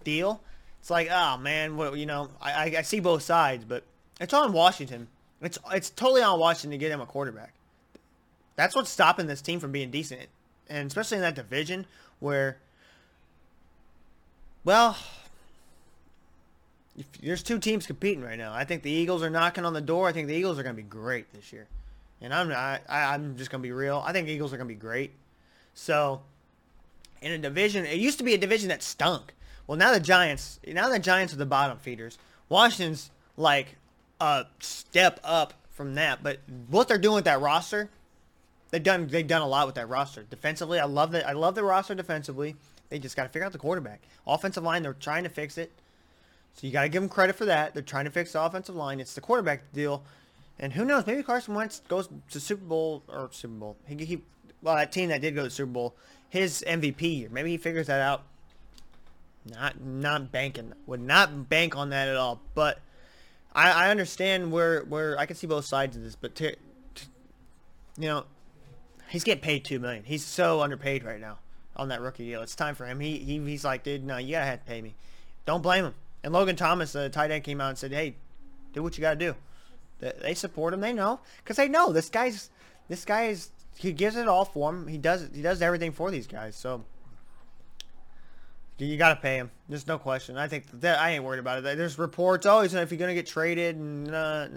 deal. 0.03 0.41
It's 0.79 0.89
like, 0.89 1.09
oh 1.11 1.37
man, 1.37 1.77
what 1.77 1.97
you 1.97 2.05
know, 2.05 2.29
I, 2.41 2.75
I 2.77 2.81
see 2.81 2.99
both 2.99 3.21
sides, 3.21 3.65
but 3.65 3.83
it's 4.19 4.33
on 4.33 4.53
Washington. 4.53 5.07
It's 5.41 5.59
it's 5.71 5.89
totally 5.89 6.21
on 6.21 6.39
Washington 6.39 6.71
to 6.71 6.77
get 6.77 6.91
him 6.91 7.01
a 7.01 7.05
quarterback. 7.05 7.53
That's 8.55 8.75
what's 8.75 8.89
stopping 8.89 9.27
this 9.27 9.41
team 9.41 9.59
from 9.59 9.71
being 9.71 9.91
decent, 9.91 10.29
and 10.71 10.87
especially 10.87 11.17
in 11.17 11.21
that 11.21 11.35
division 11.35 11.85
where, 12.19 12.57
well, 14.63 14.97
there's 17.21 17.43
two 17.43 17.59
teams 17.59 17.85
competing 17.85 18.23
right 18.23 18.37
now. 18.37 18.53
I 18.53 18.63
think 18.63 18.83
the 18.83 18.91
Eagles 18.91 19.21
are 19.23 19.29
knocking 19.29 19.65
on 19.65 19.73
the 19.73 19.81
door. 19.81 20.07
I 20.07 20.11
think 20.11 20.27
the 20.27 20.35
Eagles 20.35 20.57
are 20.57 20.63
going 20.63 20.75
to 20.75 20.81
be 20.81 20.87
great 20.87 21.31
this 21.33 21.51
year, 21.51 21.67
and 22.21 22.33
I'm 22.33 22.49
not. 22.49 22.81
I, 22.87 23.13
I'm 23.13 23.37
just 23.37 23.51
going 23.51 23.61
to 23.61 23.67
be 23.67 23.71
real. 23.71 24.03
I 24.05 24.13
think 24.13 24.27
Eagles 24.27 24.53
are 24.53 24.57
going 24.57 24.67
to 24.67 24.73
be 24.73 24.79
great. 24.79 25.11
So, 25.73 26.21
in 27.21 27.31
a 27.31 27.37
division, 27.37 27.85
it 27.85 27.97
used 27.97 28.17
to 28.19 28.23
be 28.23 28.33
a 28.33 28.37
division 28.37 28.69
that 28.69 28.83
stunk. 28.83 29.33
Well, 29.67 29.77
now 29.77 29.93
the 29.93 29.99
Giants, 29.99 30.59
now 30.67 30.89
the 30.89 30.99
Giants 30.99 31.33
are 31.33 31.37
the 31.37 31.45
bottom 31.45 31.77
feeders. 31.77 32.17
Washington's 32.49 33.09
like 33.37 33.75
a 34.19 34.45
step 34.59 35.19
up 35.23 35.53
from 35.71 35.95
that, 35.95 36.21
but 36.21 36.39
what 36.67 36.87
they're 36.87 36.97
doing 36.97 37.15
with 37.15 37.25
that 37.25 37.41
roster, 37.41 37.89
they've 38.71 38.83
done 38.83 39.07
they've 39.07 39.27
done 39.27 39.41
a 39.41 39.47
lot 39.47 39.67
with 39.67 39.75
that 39.75 39.89
roster 39.89 40.23
defensively. 40.23 40.79
I 40.79 40.85
love 40.85 41.11
that. 41.11 41.27
I 41.27 41.33
love 41.33 41.55
the 41.55 41.63
roster 41.63 41.93
defensively. 41.93 42.55
They 42.89 42.99
just 42.99 43.15
got 43.15 43.23
to 43.23 43.29
figure 43.29 43.45
out 43.45 43.51
the 43.53 43.57
quarterback. 43.57 44.01
Offensive 44.27 44.63
line, 44.63 44.83
they're 44.83 44.93
trying 44.93 45.23
to 45.23 45.29
fix 45.29 45.57
it. 45.57 45.71
So 46.55 46.67
you 46.67 46.73
got 46.73 46.81
to 46.81 46.89
give 46.89 47.01
them 47.01 47.09
credit 47.09 47.35
for 47.35 47.45
that. 47.45 47.73
They're 47.73 47.83
trying 47.83 48.05
to 48.05 48.11
fix 48.11 48.33
the 48.33 48.41
offensive 48.41 48.75
line. 48.75 48.99
It's 48.99 49.13
the 49.13 49.21
quarterback 49.21 49.71
deal. 49.71 50.03
And 50.59 50.73
who 50.73 50.83
knows? 50.83 51.07
Maybe 51.07 51.23
Carson 51.23 51.55
Wentz 51.55 51.81
goes 51.87 52.09
to 52.29 52.39
Super 52.39 52.65
Bowl 52.65 53.03
or 53.07 53.29
Super 53.31 53.53
Bowl. 53.53 53.77
He, 53.87 54.03
he 54.03 54.21
well, 54.61 54.75
that 54.75 54.91
team 54.91 55.09
that 55.09 55.21
did 55.21 55.35
go 55.35 55.43
to 55.43 55.49
Super 55.49 55.71
Bowl, 55.71 55.95
his 56.29 56.63
MVP 56.67 57.19
year. 57.19 57.29
Maybe 57.31 57.51
he 57.51 57.57
figures 57.57 57.87
that 57.87 58.01
out. 58.01 58.23
Not 59.49 59.81
not 59.81 60.31
banking. 60.31 60.73
Would 60.85 61.01
not 61.01 61.49
bank 61.49 61.75
on 61.75 61.89
that 61.89 62.07
at 62.07 62.15
all. 62.15 62.41
But 62.53 62.79
I, 63.55 63.71
I 63.71 63.89
understand 63.89 64.51
where 64.51 64.81
where 64.83 65.17
I 65.17 65.25
can 65.25 65.35
see 65.35 65.47
both 65.47 65.65
sides 65.65 65.97
of 65.97 66.03
this. 66.03 66.15
But 66.15 66.35
to, 66.35 66.51
to, 66.51 67.05
you 67.97 68.07
know, 68.07 68.25
he's 69.11 69.23
getting 69.23 69.41
paid 69.41 69.65
two 69.65 69.79
million. 69.79 70.03
He's 70.03 70.25
so 70.25 70.61
underpaid 70.61 71.03
right 71.03 71.19
now 71.19 71.37
on 71.75 71.89
that 71.89 72.01
rookie 72.01 72.25
deal. 72.25 72.41
It's 72.41 72.55
time 72.55 72.75
for 72.75 72.85
him. 72.85 72.99
He, 72.99 73.17
he 73.17 73.39
he's 73.39 73.65
like, 73.65 73.83
dude, 73.83 74.03
no, 74.03 74.17
you 74.17 74.31
gotta 74.31 74.45
have 74.45 74.59
to 74.59 74.65
pay 74.65 74.81
me. 74.81 74.95
Don't 75.45 75.61
blame 75.61 75.85
him. 75.85 75.93
And 76.23 76.33
Logan 76.33 76.55
Thomas, 76.55 76.93
the 76.93 77.09
tight 77.09 77.31
end, 77.31 77.43
came 77.43 77.59
out 77.59 77.69
and 77.69 77.77
said, 77.77 77.91
hey, 77.91 78.15
do 78.73 78.81
what 78.81 78.97
you 78.97 79.01
gotta 79.01 79.19
do. 79.19 79.35
They 79.99 80.33
support 80.33 80.73
him. 80.73 80.81
They 80.81 80.93
know 80.93 81.19
because 81.43 81.57
they 81.57 81.67
know 81.67 81.91
this 81.91 82.09
guy's 82.09 82.49
this 82.87 83.05
guy 83.05 83.25
is 83.25 83.51
he 83.75 83.91
gives 83.91 84.15
it 84.15 84.27
all 84.27 84.45
for 84.45 84.71
him. 84.71 84.87
He 84.87 84.97
does 84.97 85.29
he 85.33 85.41
does 85.41 85.61
everything 85.61 85.91
for 85.91 86.09
these 86.09 86.25
guys. 86.25 86.55
So 86.55 86.83
you 88.77 88.97
got 88.97 89.09
to 89.09 89.21
pay 89.21 89.35
him. 89.35 89.51
There's 89.69 89.85
no 89.85 89.99
question. 89.99 90.37
I 90.37 90.47
think 90.47 90.65
that 90.81 90.99
I 90.99 91.11
ain't 91.11 91.23
worried 91.23 91.39
about 91.39 91.59
it. 91.59 91.77
There's 91.77 91.99
reports 91.99 92.47
always 92.47 92.73
if 92.73 92.91
you're 92.91 92.97
gonna 92.97 93.13
get 93.13 93.27
traded, 93.27 93.75
and 93.75 94.13
uh, 94.13 94.47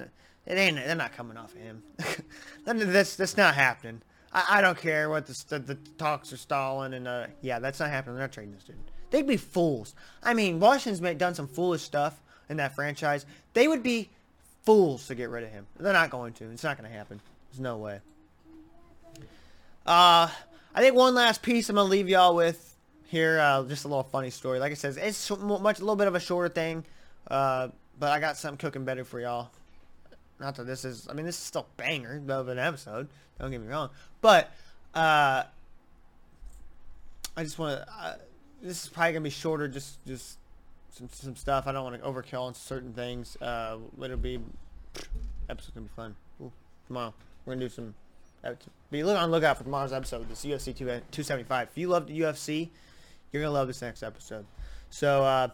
it 0.47 0.55
ain't. 0.55 0.77
They're 0.77 0.95
not 0.95 1.13
coming 1.13 1.37
off 1.37 1.55
of 1.55 1.61
him. 1.61 1.83
that's 2.65 3.17
that's 3.17 3.37
not 3.37 3.55
happening. 3.55 4.01
I, 4.35 4.45
I 4.51 4.61
don't 4.61 4.77
care 4.77 5.09
what 5.09 5.27
the, 5.27 5.45
the, 5.49 5.59
the 5.59 5.75
talks 5.97 6.33
are 6.33 6.37
stalling, 6.37 6.95
and 6.95 7.07
uh, 7.07 7.27
yeah, 7.41 7.59
that's 7.59 7.81
not 7.81 7.91
happening. 7.91 8.17
They're 8.17 8.25
not 8.25 8.33
trading 8.33 8.55
this 8.55 8.65
dude. 8.65 8.77
They'd 9.11 9.27
be 9.27 9.37
fools. 9.37 9.95
I 10.23 10.35
mean, 10.35 10.59
Washington's 10.59 11.19
done 11.19 11.35
some 11.35 11.47
foolish 11.47 11.83
stuff 11.83 12.21
in 12.49 12.57
that 12.57 12.75
franchise. 12.75 13.27
They 13.53 13.69
would 13.69 13.83
be 13.83 14.11
fools 14.65 15.07
to 15.07 15.15
get 15.15 15.31
rid 15.31 15.45
of 15.45 15.51
him. 15.51 15.67
They're 15.79 15.93
not 15.93 16.11
going 16.11 16.33
to. 16.35 16.51
It's 16.51 16.65
not 16.65 16.77
going 16.77 16.91
to 16.91 16.97
happen. 16.97 17.21
There's 17.51 17.61
no 17.61 17.77
way. 17.77 18.01
Uh, 19.87 20.29
I 20.75 20.81
think 20.81 20.97
one 20.97 21.15
last 21.15 21.43
piece 21.43 21.69
I'm 21.69 21.77
gonna 21.77 21.89
leave 21.89 22.09
y'all 22.09 22.35
with 22.35 22.75
here. 23.07 23.39
Uh, 23.39 23.63
just 23.65 23.85
a 23.85 23.89
little 23.89 24.03
funny 24.03 24.31
story. 24.31 24.59
Like 24.59 24.73
I 24.73 24.75
said, 24.75 24.97
it's 24.97 25.31
much 25.31 25.79
a 25.79 25.83
little 25.83 25.97
bit 25.97 26.09
of 26.09 26.15
a 26.15 26.21
shorter 26.21 26.49
thing, 26.49 26.85
uh, 27.29 27.69
but 27.99 28.11
I 28.11 28.19
got 28.19 28.37
something 28.37 28.59
cooking 28.59 28.85
better 28.85 29.05
for 29.05 29.21
y'all. 29.21 29.51
Not 30.41 30.57
that 30.57 30.65
this 30.65 30.85
is. 30.85 31.07
I 31.09 31.13
mean, 31.13 31.27
this 31.27 31.37
is 31.37 31.43
still 31.43 31.67
banger 31.77 32.23
of 32.29 32.49
an 32.49 32.59
episode. 32.59 33.09
Don't 33.39 33.51
get 33.51 33.61
me 33.61 33.69
wrong, 33.69 33.91
but 34.21 34.53
uh, 34.95 35.45
I 37.37 37.43
just 37.43 37.59
want 37.59 37.81
to. 37.81 37.93
Uh, 37.93 38.15
this 38.63 38.85
is 38.85 38.89
probably 38.89 39.13
gonna 39.13 39.23
be 39.23 39.31
shorter. 39.31 39.69
Just 39.69 40.05
just 40.07 40.39
some 40.91 41.09
some 41.11 41.37
stuff. 41.37 41.67
I 41.67 41.73
don't 41.73 41.85
want 41.85 42.03
to 42.03 42.09
overkill 42.09 42.43
on 42.43 42.55
certain 42.55 42.93
things. 42.93 43.37
Uh, 43.41 43.79
it'll 44.03 44.17
be 44.17 44.41
episode 45.49 45.75
gonna 45.75 45.87
be 45.87 45.93
fun. 45.95 46.17
Ooh, 46.41 46.53
tomorrow 46.87 47.15
we're 47.45 47.55
gonna 47.55 47.67
do 47.67 47.71
some. 47.71 47.95
Be 48.91 49.03
look 49.03 49.19
on 49.19 49.31
lookout 49.31 49.57
for 49.57 49.65
tomorrow's 49.65 49.93
episode. 49.93 50.29
This 50.29 50.45
UFC 50.45 50.77
275. 50.77 51.69
If 51.71 51.79
you 51.79 51.89
love 51.89 52.07
the 52.07 52.21
UFC, 52.21 52.69
you're 53.33 53.43
gonna 53.43 53.55
love 53.55 53.69
this 53.69 53.81
next 53.81 54.03
episode. 54.03 54.45
So, 54.91 55.25
uh, 55.25 55.49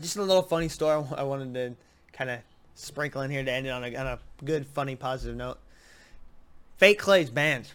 just 0.00 0.16
a 0.16 0.22
little 0.22 0.42
funny 0.42 0.68
story 0.68 1.04
I 1.16 1.22
wanted 1.22 1.54
to 1.54 1.76
kind 2.12 2.30
of 2.30 2.40
sprinkle 2.76 3.22
in 3.22 3.30
here 3.30 3.44
to 3.44 3.50
end 3.50 3.66
it 3.66 3.70
on 3.70 3.84
a, 3.84 3.96
on 3.96 4.06
a 4.06 4.18
good, 4.44 4.66
funny, 4.66 4.96
positive 4.96 5.36
note. 5.36 5.58
Fake 6.76 7.00
Klay's 7.00 7.30
banned. 7.30 7.72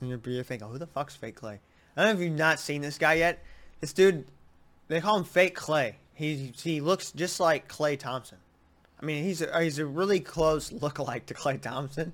And 0.00 0.10
you're 0.10 0.42
thinking, 0.42 0.68
who 0.68 0.78
the 0.78 0.86
fuck's 0.86 1.14
Fake 1.14 1.40
Klay? 1.40 1.58
I 1.96 2.04
don't 2.04 2.14
know 2.14 2.20
if 2.20 2.28
you've 2.28 2.38
not 2.38 2.58
seen 2.58 2.80
this 2.82 2.98
guy 2.98 3.14
yet. 3.14 3.44
This 3.80 3.92
dude, 3.92 4.24
they 4.88 5.00
call 5.00 5.18
him 5.18 5.24
Fake 5.24 5.56
Klay. 5.56 5.94
He 6.14 6.52
he 6.62 6.80
looks 6.80 7.12
just 7.12 7.40
like 7.40 7.68
Klay 7.68 7.98
Thompson. 7.98 8.38
I 9.00 9.04
mean, 9.04 9.24
he's 9.24 9.42
a, 9.42 9.62
he's 9.62 9.78
a 9.78 9.86
really 9.86 10.20
close 10.20 10.70
look-alike 10.70 11.26
to 11.26 11.34
Klay 11.34 11.60
Thompson. 11.60 12.12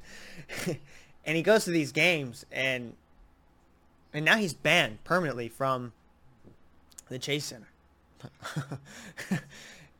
and 1.25 1.37
he 1.37 1.43
goes 1.43 1.65
to 1.65 1.71
these 1.71 1.93
games 1.93 2.47
and 2.51 2.95
and 4.13 4.25
now 4.25 4.37
he's 4.37 4.55
banned 4.55 5.05
permanently 5.05 5.49
from 5.49 5.93
the 7.09 7.19
Chase 7.19 7.45
Center. 7.45 7.69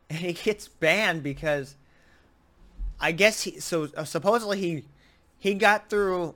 and 0.09 0.19
he 0.19 0.33
gets 0.33 0.67
banned 0.67 1.23
because 1.23 1.75
I 2.99 3.11
guess 3.11 3.43
he 3.43 3.59
so 3.59 3.89
uh, 3.95 4.03
supposedly 4.03 4.59
he 4.59 4.83
he 5.37 5.53
got 5.53 5.89
through 5.89 6.35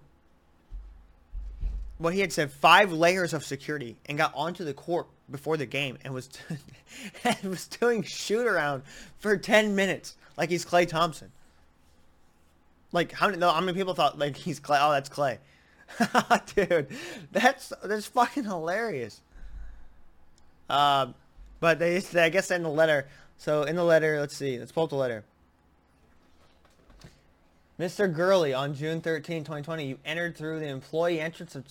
what 1.98 2.14
he 2.14 2.20
had 2.20 2.32
said 2.32 2.52
five 2.52 2.92
layers 2.92 3.34
of 3.34 3.44
security 3.44 3.98
and 4.06 4.18
got 4.18 4.32
onto 4.36 4.64
the 4.64 4.74
court 4.74 5.08
before 5.30 5.58
the 5.58 5.66
game 5.66 5.98
and 6.04 6.14
was 6.14 6.30
and 7.24 7.38
was 7.44 7.68
doing 7.68 8.04
shoot 8.04 8.46
around 8.46 8.84
for 9.20 9.38
10 9.38 9.76
minutes 9.76 10.16
like 10.38 10.50
he's 10.50 10.66
Klay 10.66 10.88
Thompson. 10.88 11.32
Like 12.92 13.12
how 13.12 13.28
many, 13.28 13.40
no, 13.40 13.50
how 13.52 13.62
many 13.62 13.78
people 13.78 13.94
thought 13.94 14.20
like 14.20 14.36
he's 14.36 14.60
Klay? 14.60 14.78
Oh, 14.82 14.92
that's 14.92 15.10
Klay, 15.10 15.40
Dude, 16.56 16.88
that's 17.32 17.74
that's 17.84 18.06
fucking 18.08 18.44
hilarious. 18.44 19.22
Um, 20.70 21.16
but 21.60 21.80
they, 21.80 22.02
I 22.16 22.30
guess 22.30 22.52
in 22.52 22.64
the 22.64 22.70
letter. 22.70 23.08
So 23.38 23.64
in 23.64 23.76
the 23.76 23.84
letter, 23.84 24.20
let's 24.20 24.36
see. 24.36 24.58
Let's 24.58 24.72
pull 24.72 24.86
up 24.86 24.90
the 24.90 24.96
letter. 24.96 25.24
Mr. 27.80 28.14
Gurley, 28.14 28.54
on 28.54 28.76
June 28.76 29.02
13, 29.02 29.44
2020, 29.44 29.86
you 29.86 29.98
entered 30.06 30.38
through 30.38 30.60
the 30.60 30.68
employee 30.68 31.20
entrance 31.20 31.56
of, 31.56 31.66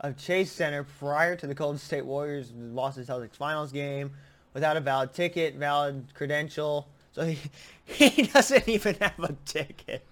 of 0.00 0.16
Chase 0.16 0.52
Center 0.52 0.84
prior 0.84 1.34
to 1.34 1.46
the 1.46 1.54
Golden 1.54 1.78
State 1.78 2.06
Warriors 2.06 2.50
the 2.50 2.56
Celtics 2.56 3.36
finals 3.36 3.72
game 3.72 4.12
without 4.54 4.76
a 4.76 4.80
valid 4.80 5.12
ticket, 5.12 5.56
valid 5.56 6.06
credential. 6.14 6.88
So 7.12 7.24
he, 7.84 8.08
he 8.08 8.22
doesn't 8.22 8.68
even 8.68 8.94
have 9.00 9.18
a 9.18 9.34
ticket. 9.44 10.06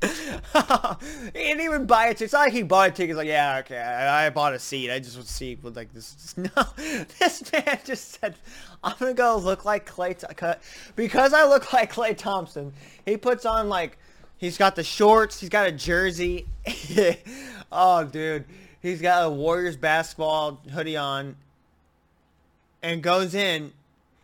he 0.02 1.32
didn't 1.32 1.64
even 1.64 1.86
buy 1.86 2.06
a 2.06 2.08
ticket. 2.10 2.22
It's 2.22 2.32
not 2.32 2.40
like 2.40 2.52
he 2.52 2.62
bought 2.62 2.90
a 2.90 2.92
ticket. 2.92 3.08
He's 3.08 3.16
like, 3.16 3.26
yeah, 3.26 3.58
okay, 3.58 3.78
I, 3.78 4.26
I 4.26 4.30
bought 4.30 4.54
a 4.54 4.58
seat. 4.58 4.92
I 4.92 5.00
just 5.00 5.16
want 5.16 5.26
to 5.26 5.32
see 5.32 5.56
what 5.60 5.74
like 5.74 5.92
this. 5.92 6.34
No, 6.36 6.64
this 7.18 7.52
man 7.52 7.80
just 7.84 8.20
said, 8.20 8.36
I'm 8.84 8.94
gonna 9.00 9.14
go 9.14 9.36
look 9.38 9.64
like 9.64 9.88
Klay 9.88 10.14
because 10.94 11.32
I 11.32 11.44
look 11.46 11.72
like 11.72 11.92
Klay 11.92 12.16
Thompson. 12.16 12.72
He 13.04 13.16
puts 13.16 13.44
on 13.44 13.68
like, 13.68 13.98
he's 14.36 14.56
got 14.56 14.76
the 14.76 14.84
shorts. 14.84 15.40
He's 15.40 15.48
got 15.48 15.66
a 15.66 15.72
jersey. 15.72 16.46
oh, 17.72 18.04
dude, 18.04 18.44
he's 18.80 19.02
got 19.02 19.24
a 19.24 19.30
Warriors 19.30 19.76
basketball 19.76 20.60
hoodie 20.72 20.96
on, 20.96 21.34
and 22.84 23.02
goes 23.02 23.34
in, 23.34 23.72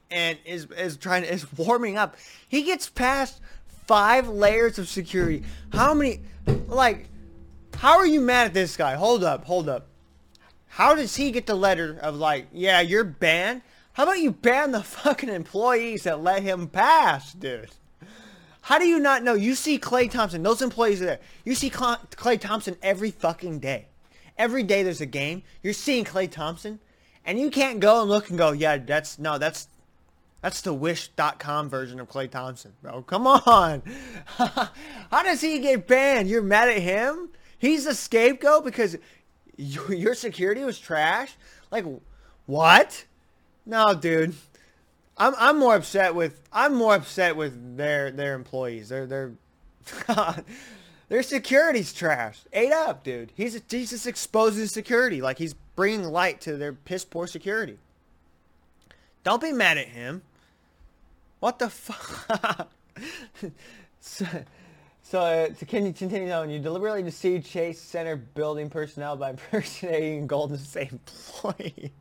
and 0.08 0.38
is 0.44 0.66
is 0.66 0.96
trying 0.96 1.22
to 1.22 1.32
is 1.32 1.52
warming 1.54 1.98
up. 1.98 2.16
He 2.46 2.62
gets 2.62 2.88
past 2.88 3.40
five 3.86 4.28
layers 4.28 4.78
of 4.78 4.88
security. 4.88 5.42
How 5.72 5.94
many, 5.94 6.20
like, 6.68 7.08
how 7.76 7.98
are 7.98 8.06
you 8.06 8.20
mad 8.20 8.46
at 8.48 8.54
this 8.54 8.76
guy? 8.76 8.94
Hold 8.94 9.24
up, 9.24 9.44
hold 9.44 9.68
up. 9.68 9.86
How 10.68 10.94
does 10.94 11.16
he 11.16 11.30
get 11.30 11.46
the 11.46 11.54
letter 11.54 11.98
of 12.02 12.16
like, 12.16 12.48
yeah, 12.52 12.80
you're 12.80 13.04
banned? 13.04 13.62
How 13.92 14.04
about 14.04 14.18
you 14.18 14.32
ban 14.32 14.72
the 14.72 14.82
fucking 14.82 15.28
employees 15.28 16.02
that 16.04 16.22
let 16.22 16.42
him 16.42 16.68
pass, 16.68 17.32
dude? 17.32 17.70
How 18.62 18.78
do 18.78 18.86
you 18.86 18.98
not 18.98 19.22
know? 19.22 19.34
You 19.34 19.54
see 19.54 19.78
Klay 19.78 20.10
Thompson, 20.10 20.42
those 20.42 20.62
employees 20.62 21.02
are 21.02 21.06
there. 21.06 21.20
You 21.44 21.54
see 21.54 21.68
Klay 21.68 22.40
Thompson 22.40 22.76
every 22.82 23.10
fucking 23.10 23.58
day. 23.58 23.88
Every 24.38 24.62
day 24.62 24.82
there's 24.82 25.02
a 25.02 25.06
game. 25.06 25.42
You're 25.62 25.74
seeing 25.74 26.04
Klay 26.04 26.30
Thompson, 26.30 26.80
and 27.26 27.38
you 27.38 27.50
can't 27.50 27.78
go 27.78 28.00
and 28.00 28.10
look 28.10 28.30
and 28.30 28.38
go, 28.38 28.52
yeah, 28.52 28.78
that's 28.78 29.18
no, 29.18 29.36
that's 29.36 29.68
that's 30.44 30.60
the 30.60 30.74
wish.com 30.74 31.70
version 31.70 31.98
of 31.98 32.10
Klay 32.10 32.30
Thompson, 32.30 32.74
bro. 32.82 33.00
Come 33.00 33.26
on. 33.26 33.82
How 34.26 35.22
does 35.22 35.40
he 35.40 35.58
get 35.58 35.86
banned? 35.86 36.28
You're 36.28 36.42
mad 36.42 36.68
at 36.68 36.82
him? 36.82 37.30
He's 37.56 37.86
the 37.86 37.94
scapegoat 37.94 38.62
because 38.62 38.98
your 39.56 40.14
security 40.14 40.62
was 40.62 40.78
trash? 40.78 41.34
Like, 41.70 41.86
what? 42.44 43.06
No, 43.64 43.94
dude. 43.94 44.34
I'm 45.16 45.32
I'm 45.38 45.58
more 45.58 45.76
upset 45.76 46.14
with 46.14 46.42
I'm 46.52 46.74
more 46.74 46.94
upset 46.94 47.36
with 47.36 47.78
their 47.78 48.10
their 48.10 48.34
employees. 48.34 48.90
Their 48.90 49.06
their 49.06 49.32
their 51.08 51.22
security's 51.22 51.94
trash. 51.94 52.40
Ate 52.52 52.70
up, 52.72 53.02
dude. 53.02 53.32
He's 53.34 53.58
he's 53.70 53.88
just 53.88 54.06
exposing 54.06 54.66
security 54.66 55.22
like 55.22 55.38
he's 55.38 55.54
bringing 55.74 56.04
light 56.04 56.42
to 56.42 56.58
their 56.58 56.74
piss 56.74 57.06
poor 57.06 57.26
security. 57.26 57.78
Don't 59.22 59.40
be 59.40 59.50
mad 59.50 59.78
at 59.78 59.88
him. 59.88 60.20
What 61.44 61.58
the 61.58 61.68
fuck? 61.68 62.70
so, 64.00 64.24
so 65.02 65.20
uh, 65.20 65.48
to 65.48 65.66
continue 65.66 66.32
on, 66.32 66.48
you 66.48 66.58
deliberately 66.58 67.02
deceived 67.02 67.44
Chase 67.44 67.78
Center 67.78 68.16
building 68.16 68.70
personnel 68.70 69.14
by 69.16 69.28
impersonating 69.36 70.26
Golden 70.26 70.56
State 70.56 70.92
employee. 70.92 71.92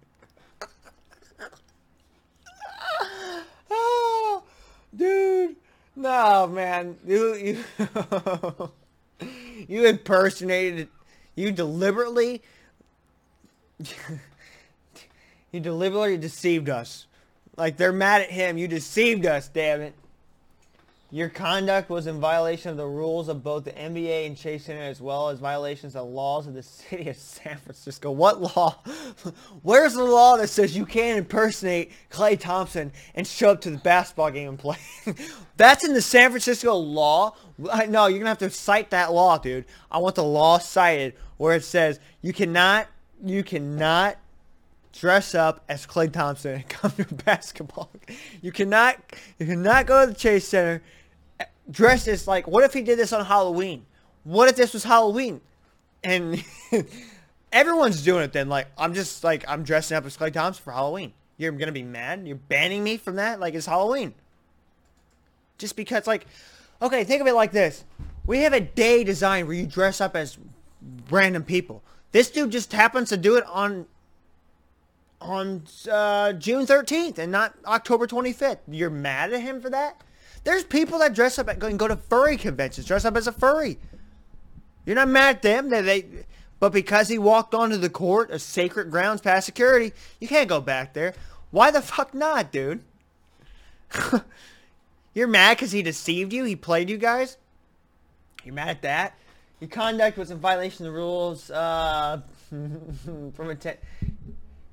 dude. 4.95 5.57
No, 5.97 6.47
man. 6.47 6.95
You 7.05 7.35
you 7.35 7.63
you 9.67 9.85
impersonated. 9.87 10.87
You 11.35 11.51
deliberately. 11.51 12.41
you 15.51 15.59
deliberately 15.59 16.15
deceived 16.15 16.69
us. 16.69 17.07
Like 17.55 17.77
they're 17.77 17.93
mad 17.93 18.21
at 18.21 18.31
him. 18.31 18.57
You 18.57 18.67
deceived 18.67 19.25
us. 19.25 19.47
Damn 19.47 19.81
it. 19.81 19.93
Your 21.13 21.29
conduct 21.29 21.91
was 21.91 22.07
in 22.07 22.19
violation 22.19 22.71
of 22.71 22.77
the 22.77 22.87
rules 22.87 23.27
of 23.27 23.43
both 23.43 23.65
the 23.65 23.71
NBA 23.71 24.25
and 24.25 24.35
Chase 24.35 24.65
Center 24.65 24.81
as 24.81 24.99
well 24.99 25.29
as 25.29 25.37
violations 25.37 25.95
of 25.95 26.07
laws 26.07 26.47
of 26.47 26.55
the 26.55 26.63
city 26.63 27.07
of 27.07 27.15
San 27.15 27.55
Francisco. 27.59 28.09
What 28.09 28.41
law? 28.41 28.79
Where's 29.61 29.93
the 29.93 30.03
law 30.03 30.37
that 30.37 30.47
says 30.47 30.75
you 30.75 30.87
can't 30.87 31.19
impersonate 31.19 31.91
Klay 32.09 32.39
Thompson 32.39 32.91
and 33.13 33.27
show 33.27 33.51
up 33.51 33.61
to 33.61 33.69
the 33.69 33.77
basketball 33.77 34.31
game 34.31 34.49
and 34.49 34.57
play? 34.57 34.77
That's 35.55 35.85
in 35.85 35.93
the 35.93 36.01
San 36.01 36.31
Francisco 36.31 36.73
law? 36.73 37.35
No, 37.59 38.07
you're 38.07 38.17
going 38.17 38.21
to 38.21 38.29
have 38.29 38.39
to 38.39 38.49
cite 38.49 38.89
that 38.89 39.13
law, 39.13 39.37
dude. 39.37 39.65
I 39.91 39.99
want 39.99 40.15
the 40.15 40.23
law 40.23 40.57
cited 40.57 41.13
where 41.37 41.55
it 41.55 41.63
says 41.63 41.99
you 42.23 42.33
cannot 42.33 42.87
you 43.23 43.43
cannot 43.43 44.17
dress 44.93 45.35
up 45.35 45.63
as 45.67 45.85
Klay 45.85 46.11
Thompson 46.11 46.55
and 46.55 46.69
come 46.69 46.91
to 46.91 47.05
basketball. 47.25 47.91
You 48.41 48.51
cannot 48.51 48.97
you 49.39 49.45
cannot 49.45 49.85
go 49.85 50.05
to 50.05 50.11
the 50.11 50.17
Chase 50.17 50.47
Center 50.47 50.81
dressed 51.69 52.07
as 52.07 52.27
like, 52.27 52.47
what 52.47 52.63
if 52.63 52.73
he 52.73 52.81
did 52.81 52.97
this 52.99 53.13
on 53.13 53.25
Halloween? 53.25 53.85
What 54.23 54.49
if 54.49 54.55
this 54.55 54.73
was 54.73 54.83
Halloween? 54.83 55.41
And 56.03 56.43
everyone's 57.51 58.03
doing 58.03 58.23
it 58.23 58.33
then. 58.33 58.49
Like, 58.49 58.67
I'm 58.77 58.93
just 58.93 59.23
like, 59.23 59.45
I'm 59.47 59.63
dressing 59.63 59.97
up 59.97 60.05
as 60.05 60.17
Klay 60.17 60.31
Thompson 60.31 60.63
for 60.63 60.71
Halloween. 60.71 61.13
You're 61.37 61.51
going 61.51 61.67
to 61.67 61.73
be 61.73 61.83
mad? 61.83 62.27
You're 62.27 62.35
banning 62.35 62.83
me 62.83 62.97
from 62.97 63.15
that? 63.15 63.39
Like, 63.39 63.53
it's 63.53 63.65
Halloween. 63.65 64.13
Just 65.57 65.75
because, 65.75 66.07
like, 66.07 66.27
okay, 66.81 67.03
think 67.03 67.21
of 67.21 67.27
it 67.27 67.33
like 67.33 67.51
this. 67.51 67.85
We 68.25 68.39
have 68.39 68.53
a 68.53 68.59
day 68.59 69.03
designed 69.03 69.47
where 69.47 69.55
you 69.55 69.65
dress 69.65 69.99
up 69.99 70.15
as 70.15 70.37
random 71.09 71.43
people. 71.43 71.83
This 72.11 72.29
dude 72.29 72.51
just 72.51 72.71
happens 72.71 73.09
to 73.09 73.17
do 73.17 73.35
it 73.35 73.45
on 73.47 73.87
on 75.23 75.63
uh, 75.89 76.33
June 76.33 76.65
13th 76.65 77.17
and 77.17 77.31
not 77.31 77.55
October 77.65 78.05
25th. 78.05 78.59
You're 78.67 78.89
mad 78.89 79.33
at 79.33 79.41
him 79.41 79.61
for 79.61 79.69
that? 79.69 80.01
There's 80.43 80.63
people 80.63 80.99
that 80.99 81.13
dress 81.13 81.39
up 81.39 81.47
and 81.47 81.79
go 81.79 81.87
to 81.87 81.95
furry 81.95 82.37
conventions, 82.37 82.85
dress 82.85 83.05
up 83.05 83.15
as 83.15 83.27
a 83.27 83.31
furry. 83.31 83.77
You're 84.85 84.97
not 84.97 85.07
mad 85.07 85.37
at 85.37 85.41
them. 85.41 85.69
They, 85.69 85.81
they, 85.81 86.05
but 86.59 86.73
because 86.73 87.07
he 87.07 87.17
walked 87.17 87.53
onto 87.55 87.77
the 87.77 87.89
court, 87.89 88.29
a 88.31 88.39
sacred 88.39 88.91
grounds 88.91 89.21
past 89.21 89.45
security, 89.45 89.93
you 90.19 90.27
can't 90.27 90.49
go 90.49 90.59
back 90.59 90.93
there. 90.93 91.13
Why 91.51 91.71
the 91.71 91.81
fuck 91.81 92.13
not, 92.13 92.51
dude? 92.51 92.81
You're 95.13 95.27
mad 95.27 95.57
because 95.57 95.71
he 95.71 95.83
deceived 95.83 96.33
you? 96.33 96.43
He 96.43 96.55
played 96.55 96.89
you 96.89 96.97
guys? 96.97 97.37
You're 98.43 98.55
mad 98.55 98.69
at 98.69 98.81
that? 98.81 99.17
Your 99.59 99.69
conduct 99.69 100.17
was 100.17 100.31
in 100.31 100.39
violation 100.39 100.85
of 100.85 100.91
the 100.91 100.97
rules 100.97 101.49
uh, 101.49 102.19
from 102.49 103.49
a 103.49 103.55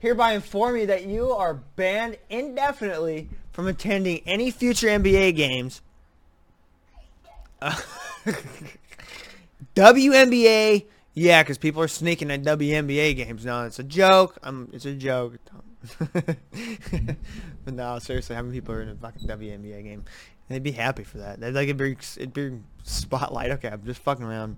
hereby 0.00 0.32
inform 0.32 0.76
you 0.76 0.86
that 0.86 1.04
you 1.04 1.30
are 1.30 1.54
banned 1.54 2.16
indefinitely 2.28 3.28
from 3.52 3.68
attending 3.68 4.22
any 4.26 4.50
future 4.50 4.88
NBA 4.88 5.36
games. 5.36 5.82
Uh, 7.62 7.76
WNBA, 9.76 10.86
yeah, 11.14 11.42
because 11.42 11.58
people 11.58 11.82
are 11.82 11.88
sneaking 11.88 12.30
at 12.30 12.42
WNBA 12.42 13.14
games. 13.16 13.44
No, 13.44 13.64
it's 13.64 13.78
a 13.78 13.84
joke. 13.84 14.38
Um, 14.42 14.70
it's 14.72 14.86
a 14.86 14.94
joke. 14.94 15.34
but 16.14 17.74
no, 17.74 17.98
seriously, 17.98 18.34
how 18.36 18.42
many 18.42 18.54
people 18.54 18.74
are 18.74 18.82
in 18.82 18.88
a 18.88 18.94
fucking 18.94 19.28
WNBA 19.28 19.84
game? 19.84 20.04
They'd 20.48 20.62
be 20.62 20.72
happy 20.72 21.04
for 21.04 21.18
that. 21.18 21.40
They'd 21.40 21.52
like 21.52 21.68
it'd 21.68 21.76
be, 21.76 21.92
it'd 21.92 22.32
be 22.32 22.58
spotlight. 22.82 23.52
Okay, 23.52 23.68
I'm 23.68 23.84
just 23.84 24.02
fucking 24.02 24.24
around. 24.24 24.56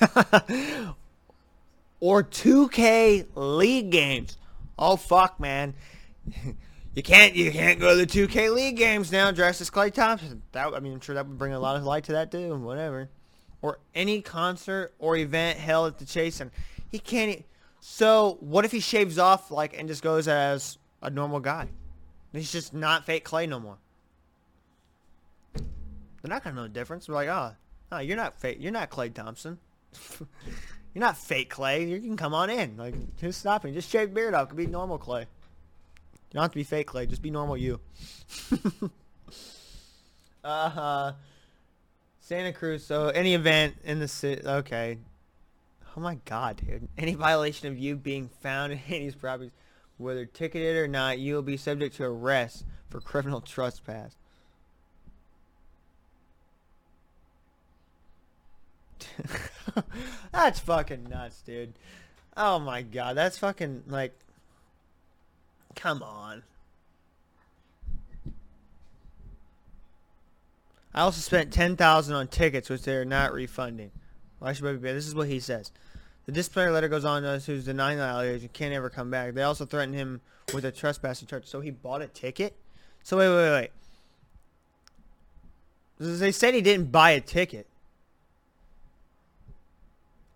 or 2.00 2.22
2K 2.22 3.26
League 3.34 3.90
games. 3.90 4.38
Oh 4.78 4.96
fuck, 4.96 5.40
man. 5.40 5.74
you 6.94 7.02
can't 7.02 7.34
you 7.34 7.50
can't 7.50 7.80
go 7.80 7.90
to 7.90 7.96
the 7.96 8.06
2K 8.06 8.54
League 8.54 8.76
games 8.76 9.10
now 9.10 9.30
dressed 9.30 9.60
as 9.60 9.70
Klay 9.70 9.92
Thompson. 9.92 10.42
That 10.52 10.72
I 10.74 10.80
mean, 10.80 10.92
I'm 10.92 11.00
sure 11.00 11.14
that 11.14 11.26
would 11.26 11.38
bring 11.38 11.52
a 11.52 11.60
lot 11.60 11.76
of 11.76 11.84
light 11.84 12.04
to 12.04 12.12
that 12.12 12.30
too. 12.30 12.54
Whatever. 12.56 13.08
Or 13.60 13.80
any 13.94 14.22
concert 14.22 14.94
or 14.98 15.16
event 15.16 15.58
held 15.58 15.92
at 15.94 15.98
the 15.98 16.04
Chase 16.04 16.40
and 16.40 16.50
he 16.90 16.98
can't. 16.98 17.44
So 17.80 18.36
what 18.40 18.64
if 18.64 18.72
he 18.72 18.80
shaves 18.80 19.18
off 19.18 19.50
like 19.50 19.78
and 19.78 19.88
just 19.88 20.02
goes 20.02 20.28
as 20.28 20.78
a 21.02 21.10
normal 21.10 21.40
guy? 21.40 21.68
He's 22.32 22.52
just 22.52 22.74
not 22.74 23.04
fake 23.04 23.24
Klay 23.24 23.48
no 23.48 23.58
more. 23.58 23.78
They're 25.54 26.30
not 26.30 26.44
gonna 26.44 26.56
know 26.56 26.62
the 26.62 26.68
difference. 26.68 27.08
We're 27.08 27.14
like, 27.14 27.28
oh, 27.28 27.54
oh, 27.92 27.98
you're 27.98 28.16
not 28.16 28.38
fake. 28.38 28.58
You're 28.60 28.72
not 28.72 28.90
Klay 28.90 29.12
Thompson. 29.12 29.58
You're 30.98 31.06
not 31.06 31.16
fake 31.16 31.54
Klay. 31.54 31.88
You 31.88 32.00
can 32.00 32.16
come 32.16 32.34
on 32.34 32.50
in. 32.50 32.76
Like, 32.76 32.92
just 33.18 33.38
stop 33.38 33.62
me. 33.62 33.70
Just 33.70 33.88
shave 33.88 34.12
beard 34.12 34.34
off. 34.34 34.48
Could 34.48 34.56
be 34.56 34.66
normal 34.66 34.98
Klay. 34.98 35.20
You 35.20 35.26
don't 36.32 36.42
have 36.42 36.50
to 36.50 36.56
be 36.56 36.64
fake 36.64 36.88
Klay. 36.88 37.08
Just 37.08 37.22
be 37.22 37.30
normal 37.30 37.56
you. 37.56 37.78
uh-huh. 40.42 41.12
Santa 42.18 42.52
Cruz. 42.52 42.84
So 42.84 43.10
any 43.10 43.34
event 43.34 43.76
in 43.84 44.00
the 44.00 44.08
city. 44.08 44.44
Okay. 44.44 44.98
Oh 45.96 46.00
my 46.00 46.16
god, 46.24 46.56
dude. 46.66 46.88
Any 46.98 47.14
violation 47.14 47.68
of 47.68 47.78
you 47.78 47.94
being 47.94 48.28
found 48.42 48.72
in 48.72 48.80
any 48.88 49.12
properties, 49.12 49.52
whether 49.98 50.26
ticketed 50.26 50.78
or 50.78 50.88
not, 50.88 51.20
you 51.20 51.36
will 51.36 51.42
be 51.42 51.56
subject 51.56 51.94
to 51.98 52.06
arrest 52.06 52.64
for 52.90 53.00
criminal 53.00 53.40
trespass. 53.40 54.16
that's 60.32 60.60
fucking 60.60 61.04
nuts, 61.08 61.42
dude. 61.42 61.74
Oh 62.36 62.58
my 62.58 62.82
god, 62.82 63.16
that's 63.16 63.38
fucking 63.38 63.84
like 63.88 64.18
come 65.74 66.02
on. 66.02 66.42
I 70.94 71.02
also 71.02 71.20
spent 71.20 71.52
ten 71.52 71.76
thousand 71.76 72.14
on 72.14 72.28
tickets, 72.28 72.70
which 72.70 72.82
they're 72.82 73.04
not 73.04 73.32
refunding. 73.32 73.90
Why 74.38 74.52
should 74.52 74.66
I 74.66 74.72
be? 74.72 74.92
This 74.92 75.06
is 75.06 75.14
what 75.14 75.28
he 75.28 75.40
says. 75.40 75.72
The 76.26 76.32
disciplinary 76.32 76.72
letter 76.72 76.88
goes 76.88 77.04
on 77.04 77.22
to 77.22 77.30
us 77.30 77.46
who's 77.46 77.64
denying 77.64 77.98
the 77.98 78.04
allegation 78.04 78.50
can't 78.52 78.74
ever 78.74 78.90
come 78.90 79.10
back. 79.10 79.32
They 79.34 79.42
also 79.42 79.64
threatened 79.64 79.94
him 79.94 80.20
with 80.52 80.64
a 80.64 80.70
trespassing 80.70 81.26
charge. 81.26 81.46
So 81.46 81.60
he 81.60 81.70
bought 81.70 82.02
a 82.02 82.06
ticket. 82.06 82.54
So 83.02 83.16
wait, 83.16 83.28
wait, 83.28 83.50
wait. 83.50 83.70
They 86.18 86.32
said 86.32 86.54
he 86.54 86.60
didn't 86.60 86.92
buy 86.92 87.12
a 87.12 87.20
ticket. 87.20 87.66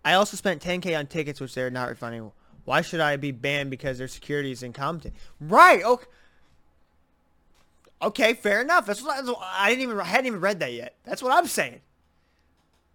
I 0.05 0.13
also 0.13 0.35
spent 0.37 0.61
10k 0.61 0.97
on 0.97 1.07
tickets, 1.07 1.39
which 1.39 1.55
they're 1.55 1.69
not 1.69 1.89
refunding. 1.89 2.31
Why 2.65 2.81
should 2.81 2.99
I 2.99 3.17
be 3.17 3.31
banned 3.31 3.69
because 3.69 3.97
their 3.97 4.07
security 4.07 4.51
is 4.51 4.63
incompetent? 4.63 5.15
Right. 5.39 5.83
Okay. 5.83 6.05
Okay, 8.01 8.33
fair 8.33 8.61
enough. 8.61 8.85
That's 8.85 9.01
what 9.01 9.17
I, 9.17 9.65
I 9.65 9.69
didn't 9.69 9.83
even 9.83 9.99
I 9.99 10.03
hadn't 10.03 10.25
even 10.25 10.41
read 10.41 10.59
that 10.59 10.73
yet. 10.73 10.95
That's 11.05 11.23
what 11.23 11.31
I'm 11.31 11.47
saying. 11.47 11.79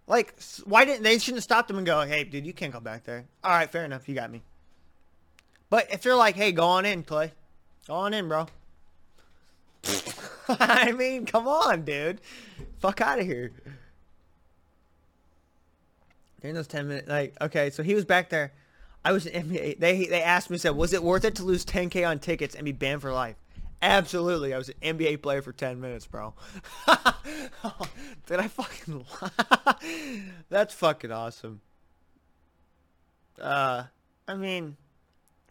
Like, 0.05 0.35
why 0.65 0.85
didn't 0.85 1.03
they 1.03 1.17
shouldn't 1.17 1.37
have 1.37 1.43
stopped 1.43 1.69
him 1.69 1.77
and 1.77 1.85
go, 1.85 2.01
"Hey, 2.01 2.23
dude, 2.23 2.45
you 2.45 2.53
can't 2.53 2.71
go 2.71 2.79
back 2.79 3.05
there." 3.05 3.25
All 3.43 3.51
right, 3.51 3.71
fair 3.71 3.85
enough. 3.85 4.07
You 4.07 4.13
got 4.13 4.31
me. 4.31 4.43
But 5.71 5.91
if 5.91 6.03
they're 6.03 6.15
like, 6.15 6.35
"Hey, 6.35 6.51
go 6.51 6.63
on 6.65 6.85
in, 6.85 7.03
Klay, 7.03 7.31
Go 7.89 7.95
on 7.95 8.13
in, 8.13 8.27
bro. 8.27 8.45
I 10.47 10.91
mean, 10.91 11.25
come 11.25 11.47
on, 11.47 11.85
dude. 11.85 12.21
Fuck 12.77 13.01
out 13.01 13.17
of 13.17 13.25
here. 13.25 13.51
During 16.41 16.55
those 16.55 16.67
ten 16.67 16.87
minutes, 16.87 17.07
like, 17.07 17.35
okay, 17.41 17.69
so 17.69 17.83
he 17.83 17.95
was 17.95 18.05
back 18.05 18.29
there. 18.29 18.53
I 19.03 19.11
was 19.11 19.25
in 19.25 19.49
NBA. 19.49 19.79
They 19.79 20.05
they 20.05 20.21
asked 20.21 20.49
me, 20.49 20.57
said, 20.57 20.75
was 20.75 20.93
it 20.93 21.03
worth 21.03 21.23
it 21.25 21.35
to 21.35 21.43
lose 21.43 21.65
10k 21.65 22.07
on 22.07 22.19
tickets 22.19 22.55
and 22.55 22.65
be 22.65 22.71
banned 22.71 23.01
for 23.01 23.13
life? 23.13 23.35
Absolutely. 23.81 24.53
I 24.53 24.57
was 24.57 24.69
an 24.69 24.97
NBA 24.97 25.21
player 25.21 25.41
for 25.41 25.53
10 25.53 25.79
minutes, 25.79 26.05
bro. 26.05 26.33
Did 28.27 28.39
I 28.39 28.47
fucking 28.47 29.05
lie? 29.21 29.75
That's 30.49 30.73
fucking 30.73 31.11
awesome. 31.11 31.61
Uh, 33.39 33.83
I 34.27 34.35
mean, 34.35 34.75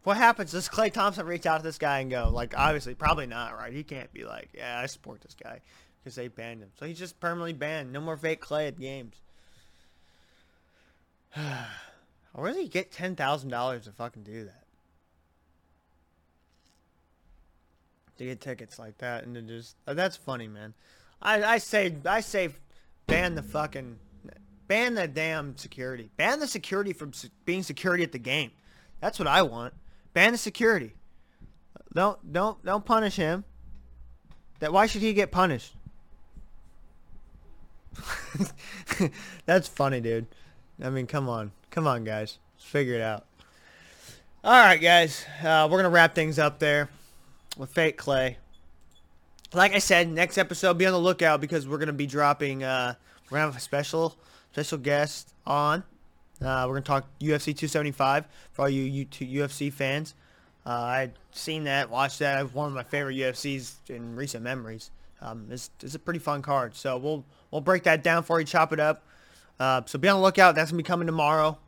what 0.05 0.19
happens? 0.19 0.53
Does 0.53 0.69
Klay 0.69 0.93
Thompson 0.93 1.27
reach 1.27 1.47
out 1.47 1.59
to 1.59 1.63
this 1.63 1.79
guy 1.79 2.01
and 2.01 2.11
go, 2.11 2.29
like, 2.31 2.55
obviously, 2.57 2.95
probably 2.95 3.27
not, 3.27 3.57
right? 3.57 3.73
He 3.73 3.83
can't 3.83 4.13
be 4.13 4.25
like, 4.25 4.51
yeah, 4.55 4.79
I 4.79 4.87
support 4.87 5.23
this 5.23 5.35
guy 5.35 5.61
because 5.99 6.15
they 6.15 6.29
banned 6.29 6.63
him. 6.63 6.71
So 6.79 6.85
he's 6.85 6.99
just 6.99 7.19
permanently 7.21 7.55
banned. 7.55 7.93
No 7.93 8.01
more 8.01 8.19
fake 8.19 8.43
Klay 8.43 8.69
at 8.69 8.79
games. 8.79 9.17
Where 11.35 12.53
does 12.53 12.57
he 12.57 12.69
get 12.69 12.93
$10,000 12.93 13.85
to 13.85 13.93
fucking 13.93 14.23
do 14.23 14.45
that? 14.45 14.65
to 18.19 18.25
get 18.25 18.41
tickets 18.41 18.79
like 18.79 18.99
that 18.99 19.25
and 19.25 19.35
to 19.35 19.43
just 19.43 19.77
uh, 19.87 19.95
that's 19.95 20.17
funny, 20.17 20.49
man. 20.49 20.75
I 21.23 21.43
I 21.43 21.59
say 21.59 21.95
I 22.05 22.21
say 22.21 22.51
ban 23.07 23.35
the 23.35 23.43
fucking 23.43 23.99
ban 24.67 24.95
the 24.95 25.09
damn 25.09 25.57
security. 25.57 26.11
Ban 26.17 26.41
the 26.41 26.47
security 26.47 26.93
from 26.93 27.13
being 27.45 27.63
security 27.63 28.03
at 28.03 28.13
the 28.13 28.19
game. 28.19 28.51
That's 29.01 29.19
what 29.19 29.29
I 29.29 29.43
want. 29.43 29.75
Ban 30.13 30.33
the 30.33 30.39
security. 30.39 30.95
Don't 31.95 32.33
don't 32.33 32.63
don't 32.65 32.85
punish 32.85 33.17
him. 33.17 33.45
That 34.61 34.73
why 34.73 34.87
should 34.87 35.03
he 35.03 35.13
get 35.15 35.31
punished? 35.31 35.75
That's 39.47 39.69
funny, 39.69 40.01
dude. 40.01 40.27
I 40.83 40.91
mean, 40.91 41.07
come 41.07 41.29
on. 41.29 41.53
Come 41.71 41.87
on, 41.87 42.05
guys. 42.05 42.39
Let's 42.57 42.65
figure 42.65 42.95
it 42.95 43.01
out. 43.01 43.27
All 44.45 44.53
right, 44.53 44.81
guys. 44.81 45.25
Uh, 45.43 45.69
we're 45.71 45.79
going 45.79 45.85
to 45.85 45.91
wrap 45.91 46.15
things 46.15 46.39
up 46.39 46.59
there 46.59 46.89
with 47.57 47.71
Fake 47.71 47.99
Klay. 47.99 48.37
Like 49.55 49.75
I 49.75 49.79
said, 49.79 50.11
next 50.11 50.37
episode, 50.37 50.77
be 50.77 50.85
on 50.85 50.93
the 50.93 50.99
lookout 50.99 51.41
because 51.41 51.67
we're 51.67 51.79
gonna 51.79 51.95
be 51.95 52.07
dropping. 52.07 52.63
Uh, 52.63 52.95
we're 53.31 53.39
gonna 53.39 53.51
have 53.51 53.57
a 53.57 53.61
special 53.61 54.15
special 54.53 54.77
guest 54.77 55.33
on. 55.47 55.83
Uh, 56.43 56.67
we're 56.69 56.75
gonna 56.75 56.83
talk 56.83 57.07
UFC 57.19 57.57
275 57.57 58.27
for 58.53 58.63
all 58.63 58.69
you 58.69 59.07
UFC 59.07 59.73
fans. 59.73 60.15
Uh, 60.67 60.73
I've 60.73 61.13
seen 61.33 61.65
that, 61.65 61.89
watched 61.89 62.19
that. 62.19 62.37
I've 62.37 62.55
one 62.55 62.69
of 62.69 62.75
my 62.75 62.83
favorite 62.83 63.17
UFCs 63.17 63.89
in 63.89 64.17
recent 64.17 64.45
memories. 64.45 64.91
Um, 65.23 65.47
it's, 65.51 65.71
it's 65.83 65.95
a 65.95 65.99
pretty 65.99 66.21
fun 66.21 66.43
card. 66.43 66.77
So 66.77 66.99
we'll 66.99 67.25
we'll 67.51 67.63
break 67.63 67.85
that 67.85 68.03
down 68.03 68.25
for 68.25 68.39
you, 68.39 68.45
chop 68.45 68.75
it 68.75 68.81
up. 68.81 69.03
Uh, 69.59 69.83
so 69.87 69.99
be 69.99 70.09
on 70.09 70.17
the 70.17 70.23
lookout. 70.23 70.55
That's 70.55 70.71
gonna 70.71 70.79
be 70.79 70.85
coming 70.85 71.07
tomorrow. 71.07 71.59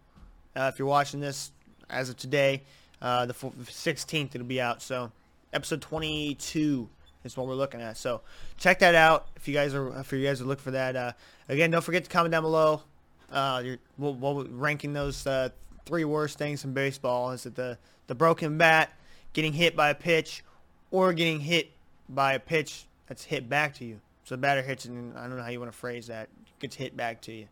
Uh, 0.57 0.70
if 0.72 0.79
you're 0.79 0.88
watching 0.88 1.20
this 1.20 1.53
as 1.88 2.09
of 2.09 2.16
today, 2.16 2.62
uh, 3.03 3.26
the 3.26 3.35
16th, 3.35 4.35
it'll 4.35 4.46
be 4.46 4.61
out. 4.61 4.83
So 4.83 5.11
episode 5.53 5.81
22 5.83 6.88
is 7.24 7.37
what 7.37 7.46
we're 7.46 7.55
looking 7.55 7.81
at. 7.81 7.96
So 7.96 8.20
check 8.57 8.79
that 8.81 8.94
out 8.94 9.29
if 9.37 9.48
you 9.48 9.55
guys 9.55 9.74
are 9.74 9.98
if 10.00 10.12
you 10.12 10.24
guys 10.24 10.40
are 10.40 10.44
looking 10.44 10.62
for 10.62 10.70
that. 10.72 10.96
Uh, 10.96 11.12
again, 11.48 11.70
don't 11.70 11.83
forget 11.83 12.05
to 12.05 12.11
comment 12.11 12.33
down 12.33 12.42
below. 12.42 12.83
Uh, 13.31 13.62
you're, 13.64 13.79
ranking 13.98 14.92
those 14.92 15.26
uh, 15.26 15.50
three 15.87 16.05
worst 16.05 16.38
things 16.38 16.64
in 16.64 16.72
baseball. 16.72 17.31
Is 17.31 17.46
it 17.46 17.55
the 17.55 17.79
the 18.07 18.14
broken 18.14 18.59
bat, 18.59 18.92
getting 19.33 19.53
hit 19.53 19.76
by 19.76 19.90
a 19.90 19.94
pitch, 19.94 20.42
or 20.90 21.12
getting 21.12 21.40
hit 21.40 21.70
by 22.09 22.35
a 22.35 22.40
pitch 22.40 22.85
that's 23.07 23.24
hit 23.24 23.48
back 23.48 23.74
to 23.76 23.85
you? 23.85 24.00
So 24.24 24.35
the 24.35 24.40
batter 24.40 24.62
hits, 24.62 24.85
and 24.85 25.16
I 25.16 25.26
don't 25.26 25.37
know 25.37 25.42
how 25.42 25.50
you 25.50 25.61
want 25.61 25.72
to 25.72 25.79
phrase 25.79 26.09
that. 26.09 26.29
Gets 26.59 26.76
hit 26.76 26.96
back 26.96 27.20
to 27.22 27.33
you. 27.33 27.46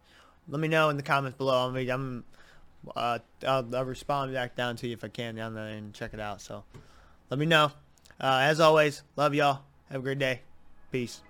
Let 0.49 0.61
me 0.61 0.69
know 0.69 0.89
in 0.89 0.97
the 0.97 1.03
comments 1.03 1.37
below. 1.37 1.69
I'm, 1.69 1.77
I'm 1.77 2.25
uh, 2.97 3.19
I'll, 3.47 3.75
I'll 3.75 3.85
respond 3.85 4.33
back 4.33 4.57
down 4.57 4.77
to 4.77 4.87
you 4.87 4.95
if 4.95 5.05
I 5.05 5.09
can 5.09 5.35
down 5.35 5.55
there 5.55 5.69
and 5.69 5.93
check 5.93 6.15
it 6.15 6.21
out. 6.21 6.41
So 6.41 6.65
let 7.31 7.39
me 7.39 7.47
know. 7.47 7.73
Uh, 8.21 8.41
as 8.43 8.61
always, 8.61 9.03
love 9.17 9.35
y'all. 9.35 9.61
Have 9.91 10.01
a 10.01 10.03
great 10.03 10.19
day. 10.19 10.41
Peace. 10.91 11.23